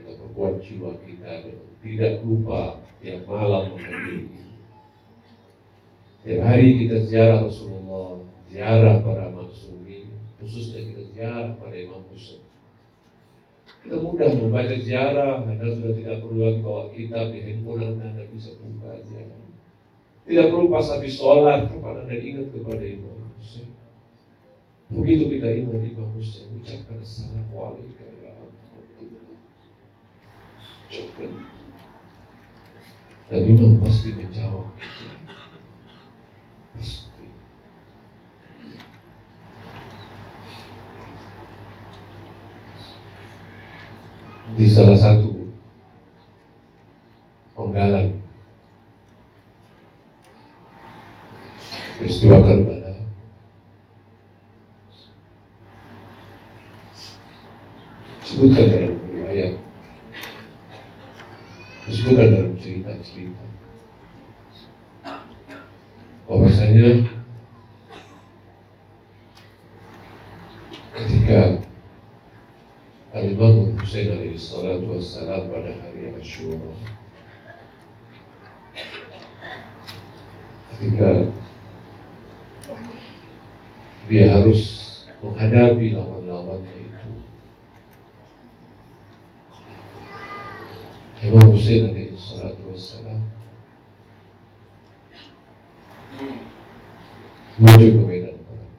kita 0.00 0.16
perkuat 0.16 0.64
jiwa 0.64 0.96
kita 1.04 1.30
dan 1.44 1.56
tidak 1.84 2.12
lupa 2.24 2.80
tiap 3.04 3.20
malam 3.28 3.76
menghadiri. 3.76 4.32
Tiap 6.24 6.40
hari 6.40 6.68
kita 6.80 6.96
ziarah 7.04 7.44
Rasulullah, 7.44 8.24
ziarah 8.48 8.96
para 9.04 9.28
maksumi, 9.28 10.08
khususnya 10.40 10.88
kita 10.88 11.02
ziarah 11.12 11.52
pada 11.60 11.76
Imam 11.76 12.00
Husain. 12.08 12.40
Kita 13.84 14.00
mudah 14.00 14.32
membaca 14.40 14.72
ziarah, 14.72 15.44
Anda 15.44 15.68
sudah 15.68 15.92
tidak 15.92 16.24
perlu 16.24 16.40
lagi 16.40 16.60
bawa 16.64 16.88
kitab 16.96 17.28
di 17.28 17.44
handphone 17.44 18.00
Anda 18.00 18.24
bisa 18.32 18.56
buka 18.56 19.04
ziarah. 19.04 19.40
Tidak 20.24 20.46
perlu 20.48 20.72
pas 20.72 20.88
habis 20.88 21.12
sholat, 21.12 21.68
kapan 21.68 22.08
Anda 22.08 22.16
ingat 22.16 22.46
kepada 22.56 22.84
Imam. 22.88 23.11
Begitu 24.92 25.24
kita 25.24 25.48
ingat 25.48 25.80
Imam 25.88 26.12
Hussein, 26.12 26.52
ucapkan 26.52 27.00
Assalamualaikum 27.00 28.12
ya 28.20 28.36
Ucapkan. 30.92 31.32
Dan 33.32 33.42
Imam 33.48 33.80
pasti 33.80 34.12
menjawab. 34.12 34.68
Di 44.52 44.68
salah 44.68 45.00
satu 45.00 45.31
Ashura 76.32 76.72
ketika 80.72 81.28
dia 84.08 84.32
harus 84.32 84.60
menghadapi 85.20 85.92
lawan-lawannya 85.92 86.88
itu. 86.88 87.10
Imam 91.20 91.52
Hussein 91.52 91.92
alaihi 91.92 92.16
salatu 92.16 92.64
wassalam 92.72 93.28
menuju 97.60 97.92
ke 97.92 98.02
medan 98.08 98.36
perang. 98.48 98.72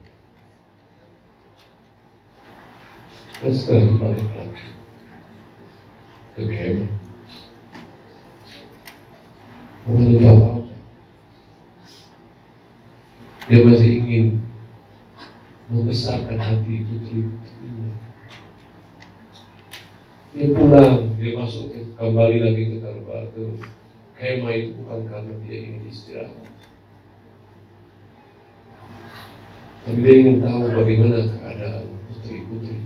Dan 3.46 3.54
setelah 3.54 3.94
balik 4.02 4.26
lagi 4.42 4.66
ke 6.34 6.42
kemah, 6.50 7.03
apa-apa. 9.84 10.64
Dia 13.44 13.60
masih 13.68 13.92
ingin 14.00 14.26
membesarkan 15.68 16.40
hati 16.40 16.88
putri-putrinya. 16.88 17.92
Dia 20.32 20.48
pulang, 20.56 21.12
dia 21.20 21.36
masuk 21.36 21.76
kembali 22.00 22.38
lagi 22.40 22.64
ke 22.72 22.78
Karbala 22.80 23.28
ke 23.36 23.44
kemah 24.16 24.54
itu 24.56 24.72
bukan 24.80 25.00
karena 25.12 25.34
dia 25.44 25.58
ingin 25.60 25.84
istirahat. 25.92 26.40
Tapi 29.84 30.00
dia 30.00 30.14
ingin 30.24 30.40
tahu 30.40 30.64
bagaimana 30.72 31.28
keadaan 31.28 31.92
putri-putri. 32.08 32.80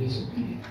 Dia 0.00 0.08
sepi. 0.08 0.64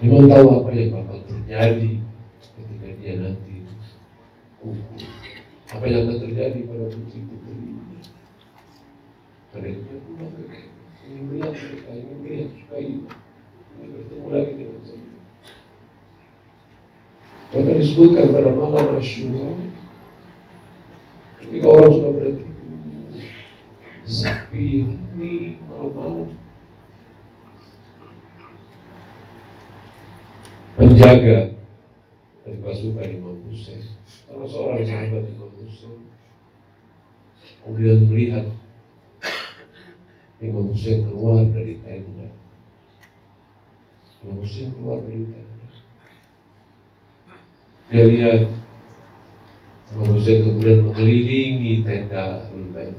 Memang 0.00 0.32
tahu 0.32 0.64
apa 0.64 0.68
yang 0.72 0.96
bakal 0.96 1.20
terjadi 1.28 2.00
ketika 2.56 2.88
dia 2.96 3.12
nanti 3.20 3.68
apa 5.68 5.84
yang 5.84 6.08
akan 6.08 6.16
terjadi 6.24 6.58
pada 6.64 6.84
putri-putri 6.88 7.52
ini. 7.52 8.00
Karena 9.52 9.68
itu 9.76 9.82
dia 9.84 9.98
pulang 10.08 10.32
ke 10.32 10.44
ingin 11.04 11.22
melihat 11.28 11.52
mereka, 11.52 11.90
ingin 11.92 12.16
melihat 12.22 12.48
supaya 12.54 12.80
ingin 12.80 13.88
bertemu 13.92 14.26
lagi 14.32 14.52
dengan 14.56 14.80
saya. 14.88 15.10
Bahkan 17.50 17.76
disebutkan 17.82 18.26
pada 18.30 18.50
malam 18.54 18.86
Asyura, 18.94 19.48
ketika 21.42 21.66
orang 21.66 21.92
sudah 21.92 22.12
berhenti, 22.14 22.46
sepi 24.06 24.86
ini 24.86 25.58
malam-malam, 25.66 26.30
penjaga 30.80 31.52
dari 32.40 32.56
pasukan 32.64 33.04
Imam 33.04 33.36
Hussein 33.44 33.84
Salah 34.24 34.48
seorang 34.48 34.80
sahabat 34.88 35.28
Imam 35.28 35.52
Hussein 35.60 36.08
kemudian 37.60 38.08
melihat 38.08 38.48
Imam 40.40 40.72
Hussein 40.72 41.04
keluar 41.04 41.44
dari 41.52 41.76
tenda. 41.84 42.32
Imam 44.24 44.40
Hussein 44.40 44.72
keluar 44.72 45.04
dari 45.04 45.28
tenda. 45.28 45.68
Dia 47.92 48.04
lihat 48.08 48.40
Imam 49.92 50.16
Hussein 50.16 50.40
kemudian 50.48 50.88
mengelilingi 50.88 51.84
tenda 51.84 52.48
Al-Bait. 52.48 52.96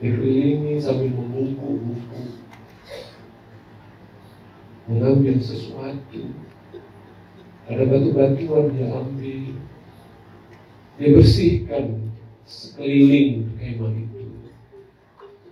Dikelilingi 0.00 0.80
sambil 0.80 1.12
membungkuk-bungkuk. 1.12 2.43
Mengambil 4.84 5.40
sesuatu 5.40 6.20
ada 7.64 7.82
batu-batuan 7.88 8.76
dia 8.76 8.92
ambil. 8.92 9.56
Dia 11.00 11.08
bersihkan 11.16 12.12
sekeliling 12.44 13.56
kemah 13.56 13.96
itu. 13.96 14.24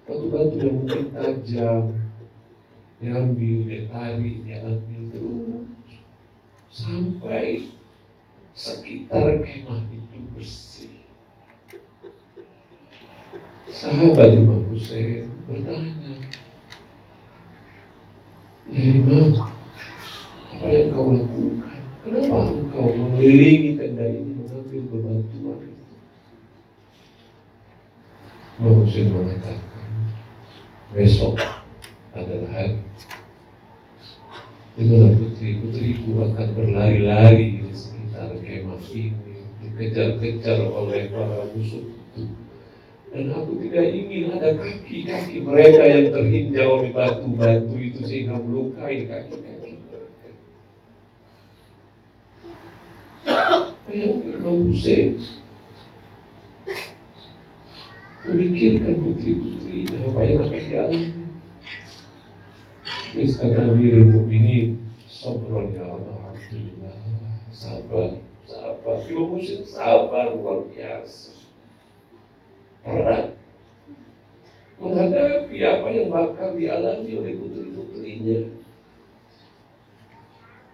Batu-batu 0.04 0.54
yang 0.60 0.74
mungkin 0.84 1.04
tajam. 1.16 1.96
Dia 3.00 3.18
ambil, 3.18 3.56
dia 3.66 3.80
tarik, 3.88 4.36
dia 4.44 4.60
ambil 4.60 5.02
terus. 5.08 5.66
Sampai 6.68 7.72
sekitar 8.52 9.40
kemah 9.40 9.80
itu 9.88 10.18
bersih. 10.36 11.00
Sahabat 13.72 14.36
Imam 14.36 14.68
Hussein 14.68 15.32
bertanya, 15.48 16.12
Ya 18.72 18.88
Imam, 18.88 19.36
apa 19.36 20.64
yang 20.72 20.96
kau 20.96 21.12
lakukan? 21.12 21.76
Kenapa 22.00 22.56
engkau 22.56 22.88
mengelilingi 22.96 23.76
tenda 23.76 24.08
ini 24.08 24.32
mengambil 24.32 24.80
bebatuan 24.88 25.60
itu? 25.68 25.96
Mungkin 28.56 29.04
mengatakan 29.12 29.84
besok 30.96 31.36
adalah 32.16 32.48
hari 32.48 32.80
di 34.72 34.82
mana 34.88 35.20
putri-putriku 35.20 36.32
akan 36.32 36.48
berlari-lari 36.56 37.60
di 37.60 37.76
sekitar 37.76 38.40
kemah 38.40 38.80
ini, 38.88 39.36
dikejar-kejar 39.60 40.64
oleh 40.64 41.12
para 41.12 41.44
musuh 41.52 41.92
itu. 41.92 42.24
Dan 43.12 43.28
aku 43.28 43.60
tidak 43.60 43.92
ingin 43.92 44.32
ada 44.32 44.56
kaki-kaki 44.56 45.44
mereka 45.44 45.84
yang 45.84 46.16
terinjak 46.16 46.64
oleh 46.64 46.96
batu-batu 46.96 47.76
itu 47.76 48.00
sehingga 48.08 48.40
melukai 48.40 49.04
kaki-kaki 49.04 49.76
mereka. 49.84 50.28
Yang 53.92 54.16
Imam 54.32 54.72
memikirkan 58.22 58.94
putri-putrinya 59.02 59.96
apa 60.08 60.20
yang 60.24 60.38
akan 60.40 60.62
dialami. 60.64 61.10
Kata 63.12 63.60
Amirul 63.68 64.08
Mukminin, 64.08 64.88
sabar 65.04 65.68
ya 65.68 65.84
Allah, 65.84 66.32
Alhamdulillah, 66.32 66.96
sabar, 67.52 68.08
sabar. 68.48 68.96
Imam 69.04 69.36
Hussein 69.36 69.68
sabar 69.68 70.32
luar 70.32 70.64
biasa. 70.72 71.41
Berat 72.82 73.32
menghadapi 74.82 75.56
apa 75.62 75.86
yang 75.94 76.10
bakal 76.10 76.58
dialami 76.58 77.10
oleh 77.14 77.32
putri-putrinya. 77.38 78.38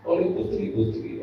Oleh 0.08 0.26
putri-putri, 0.32 1.20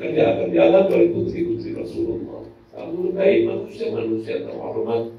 yang 0.00 0.16
akan 0.16 0.48
dialami 0.48 0.90
oleh 0.96 1.08
putri-putri 1.12 1.76
Rasulullah. 1.76 2.48
Kamu 2.72 3.12
baik 3.12 3.44
manusia-manusia 3.44 4.48
terhormat 4.48 5.12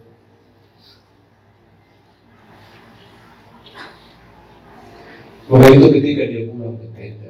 Maka 5.44 5.70
itu 5.70 5.88
ketika 6.00 6.24
dia 6.34 6.48
pulang 6.50 6.80
ke 6.82 6.88
tenda, 6.96 7.23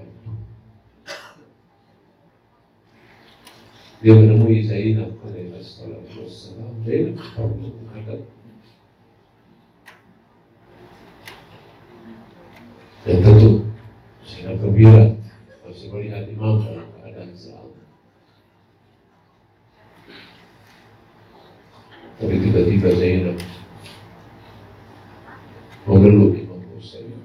dia 4.04 4.12
menemui 4.12 4.68
Zainab 4.68 5.16
alaihi 5.24 5.56
wassalam. 5.56 6.04
Zainab 6.84 7.16
perlu 7.16 7.72
menghadap 7.72 8.20
dan 13.08 13.18
tentu 13.24 13.64
Zainab 14.28 14.60
gembira 14.60 15.16
masih 15.64 15.88
melihat 15.96 16.28
imam 16.28 16.68
dalam 16.68 16.88
keadaan. 17.00 17.32
Tapi 22.20 22.36
tiba-tiba 22.44 22.90
Zainab 23.00 23.40
memeluk 25.88 26.36
Imam 26.44 26.60
Hussein 26.76 27.24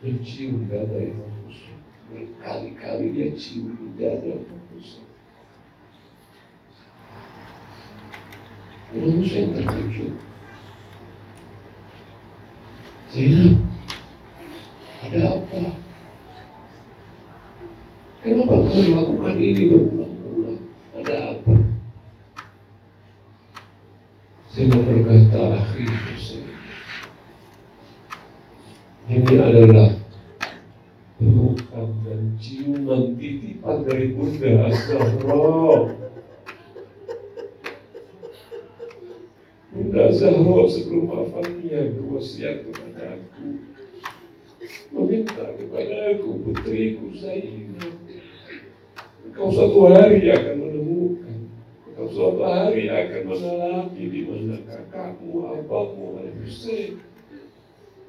mencium 0.00 0.64
dada 0.72 0.96
Imam 0.96 1.28
Hussein. 1.44 1.76
Berkali-kali 2.08 3.12
dia 3.12 3.28
cium 3.36 3.92
dada 4.00 4.32
Imam 4.32 4.63
Imam 8.94 9.18
Hussein 9.18 9.50
terkejut. 9.50 10.14
Zainab, 13.10 13.58
ada 15.02 15.18
apa? 15.34 15.62
Kenapa 18.22 18.54
kau 18.54 18.70
melakukan 18.70 19.34
ini 19.34 19.62
berulang-ulang? 19.66 20.62
Ada 20.94 21.14
apa? 21.34 21.52
Zainab 24.54 24.86
berkata, 24.86 25.42
akhir 25.58 25.90
Hussein. 25.90 26.46
Ini 29.10 29.34
adalah 29.42 29.90
pelukan 31.18 31.88
dan 32.06 32.22
ciuman 32.38 33.18
titipan 33.18 33.82
dari 33.82 34.14
Bunda 34.14 34.70
Zahra. 34.70 36.03
Zahra 40.14 40.64
sebelum 40.70 41.10
wafatnya 41.10 41.90
berwasiat 41.98 42.64
kepada 42.70 43.18
aku. 43.18 43.46
Meminta 44.94 45.44
kepada 45.58 45.94
aku 46.14 46.28
putriku 46.46 47.10
Zainab. 47.18 47.94
Engkau 49.26 49.50
suatu 49.50 49.90
hari 49.90 50.30
akan 50.30 50.54
menemukan. 50.62 51.38
Engkau 51.90 52.08
suatu 52.08 52.42
hari 52.46 52.86
akan 52.86 53.22
mengalami 53.26 54.02
di 54.06 54.20
mana 54.22 54.56
kakakmu, 54.62 55.42
abangmu, 55.42 56.22
Al-Husain 56.22 57.02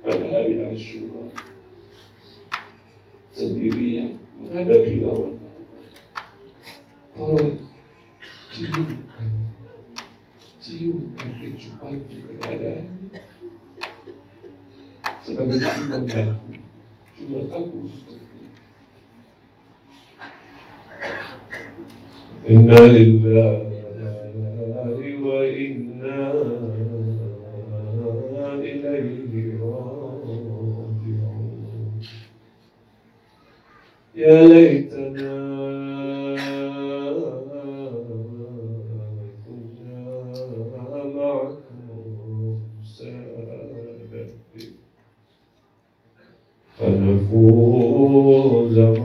pada 0.05 0.25
hari 0.29 0.61
Ashura 0.61 1.33
sendirian 3.33 4.21
menghadapi 4.37 5.01
lawan 5.01 5.35
tolong 7.17 7.57
في 10.65 10.91
إنا 22.49 22.79
لله 22.79 23.65
وإنا 25.25 26.33
إليه 28.59 29.59
راجعون. 29.61 31.01
يا 34.15 34.47
ليتنا 34.47 35.54
oh 48.15 48.65
of 48.77 49.04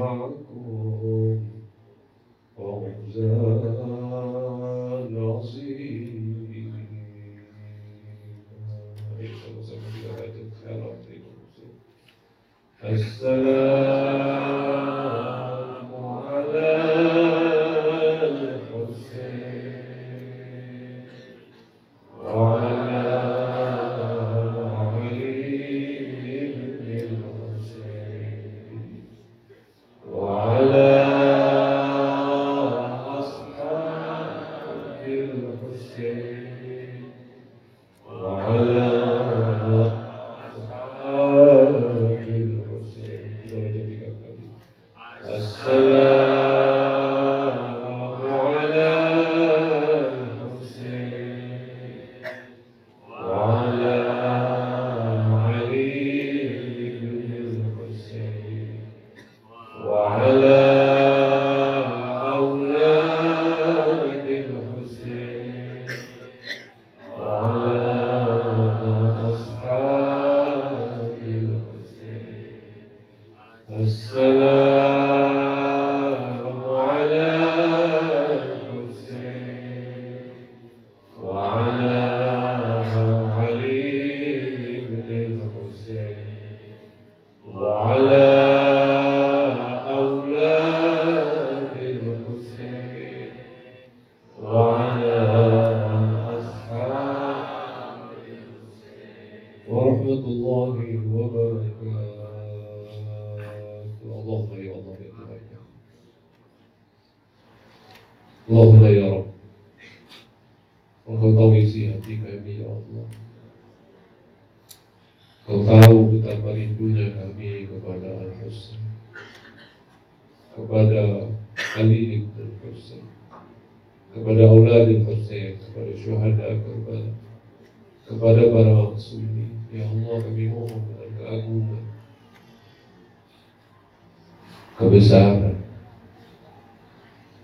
kebesaran 134.81 135.61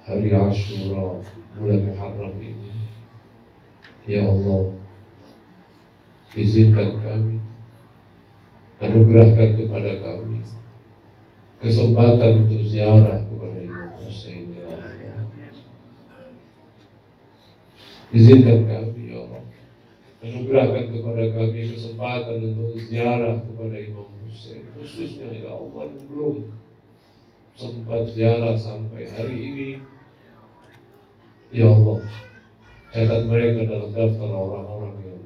hari 0.08 0.32
Ashura 0.32 1.20
bulan 1.60 1.80
Muharram 1.84 2.32
ini. 2.40 2.72
Ya 4.08 4.24
Allah 4.24 4.72
izinkan 6.32 6.96
kami 7.04 7.44
anugerahkan 8.80 9.60
kepada 9.60 9.92
kami 10.00 10.40
kesempatan 11.60 12.48
untuk 12.48 12.62
ziarah 12.64 13.20
kepada 13.28 13.58
Imam 13.60 13.92
Hussein. 14.00 14.56
Izinkan 18.16 18.64
kami 18.64 19.12
ya 19.12 19.28
Allah 19.28 19.44
anugerahkan 20.24 20.84
kepada 20.88 21.24
kami 21.36 21.60
kesempatan 21.68 22.36
untuk 22.48 22.80
ziarah 22.80 23.44
kepada 23.44 23.76
Imam 23.76 24.08
Hussein 24.24 24.64
khususnya 24.72 25.28
ya 25.36 25.52
Allah 25.52 25.92
yang 25.92 26.06
belum 26.08 26.36
sempat 27.56 28.12
ziarah 28.12 28.52
sampai 28.60 29.08
hari 29.16 29.36
ini 29.48 29.68
ya 31.48 31.72
Allah 31.72 32.04
catat 32.92 33.22
mereka 33.24 33.64
dalam 33.64 33.96
daftar 33.96 34.28
orang-orang 34.28 34.96
yang 35.08 35.24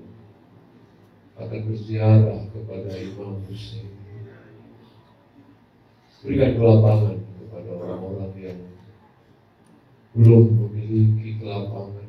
akan 1.43 1.61
berziarah 1.67 2.41
kepada 2.55 2.91
Imam 3.03 3.43
Hussein. 3.51 3.91
Berikan 6.23 6.55
kelapangan 6.55 7.19
kepada 7.19 7.71
orang-orang 7.75 8.33
yang 8.39 8.61
belum 10.15 10.45
memiliki 10.55 11.43
kelapangan 11.43 12.07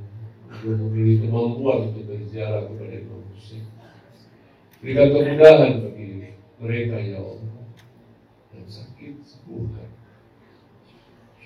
belum 0.62 0.78
memiliki 0.86 1.26
kemampuan 1.26 1.90
untuk 1.90 2.06
berziarah 2.06 2.70
kepada 2.70 2.94
Imam 2.94 3.26
Hussein. 3.34 3.66
Berikan 4.86 5.18
kemudahan 5.18 5.82
bagi 5.82 6.38
mereka 6.62 7.02
ya 7.02 7.18
Allah 7.26 7.58
yang 8.54 8.70
sakit 8.70 9.14
sembuhkan 9.26 9.81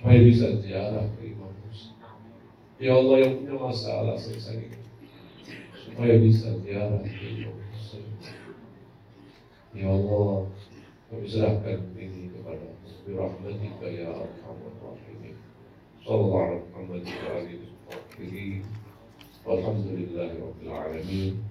ما 0.05 0.11
وهذه 0.11 0.29
الزيارة 0.29 1.09
في 1.19 1.27
المنفوس 1.27 1.89
يا 2.79 2.99
الله 2.99 3.17
يمكن 3.19 3.53
ما 3.53 3.71
سأل 3.71 4.19
سيسرك 4.19 4.77
وهذه 5.99 6.25
الزيارة 6.27 6.97
في 6.97 7.27
المنفوس 7.29 7.95
يا 9.75 9.89
الله 9.89 10.47
وبزرعك 11.13 11.79
مني 11.95 12.29
kepada 12.29 12.69
برحمتك 13.07 13.81
يا 13.81 14.09
أرحم 14.09 14.57
الراحمين 14.69 15.35
صلى 16.05 16.21
الله 16.21 16.41
على 16.41 16.59
محمد 16.73 17.03
وعلى 17.05 17.41
آله 17.41 17.59
وصحبه 17.87 18.61
والحمد 19.45 19.85
لله 19.87 20.31
رب 20.45 20.59
العالمين 20.63 21.43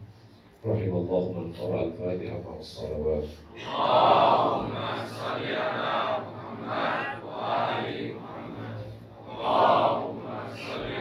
رحم 0.67 0.93
الله 0.97 1.33
من 1.33 1.53
قرأ 1.53 1.85
الفاتحة 1.85 2.39
مع 2.51 2.57
الصلوات 2.59 3.29
اللهم 3.55 4.75
صل 5.07 5.43
على 5.43 6.25
محمد 6.27 7.25
وعلي 7.27 8.13
محمد 8.13 8.24
Allahumma 9.45 10.49
salli 10.57 10.97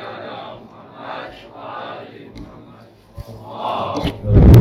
ala 4.36 4.53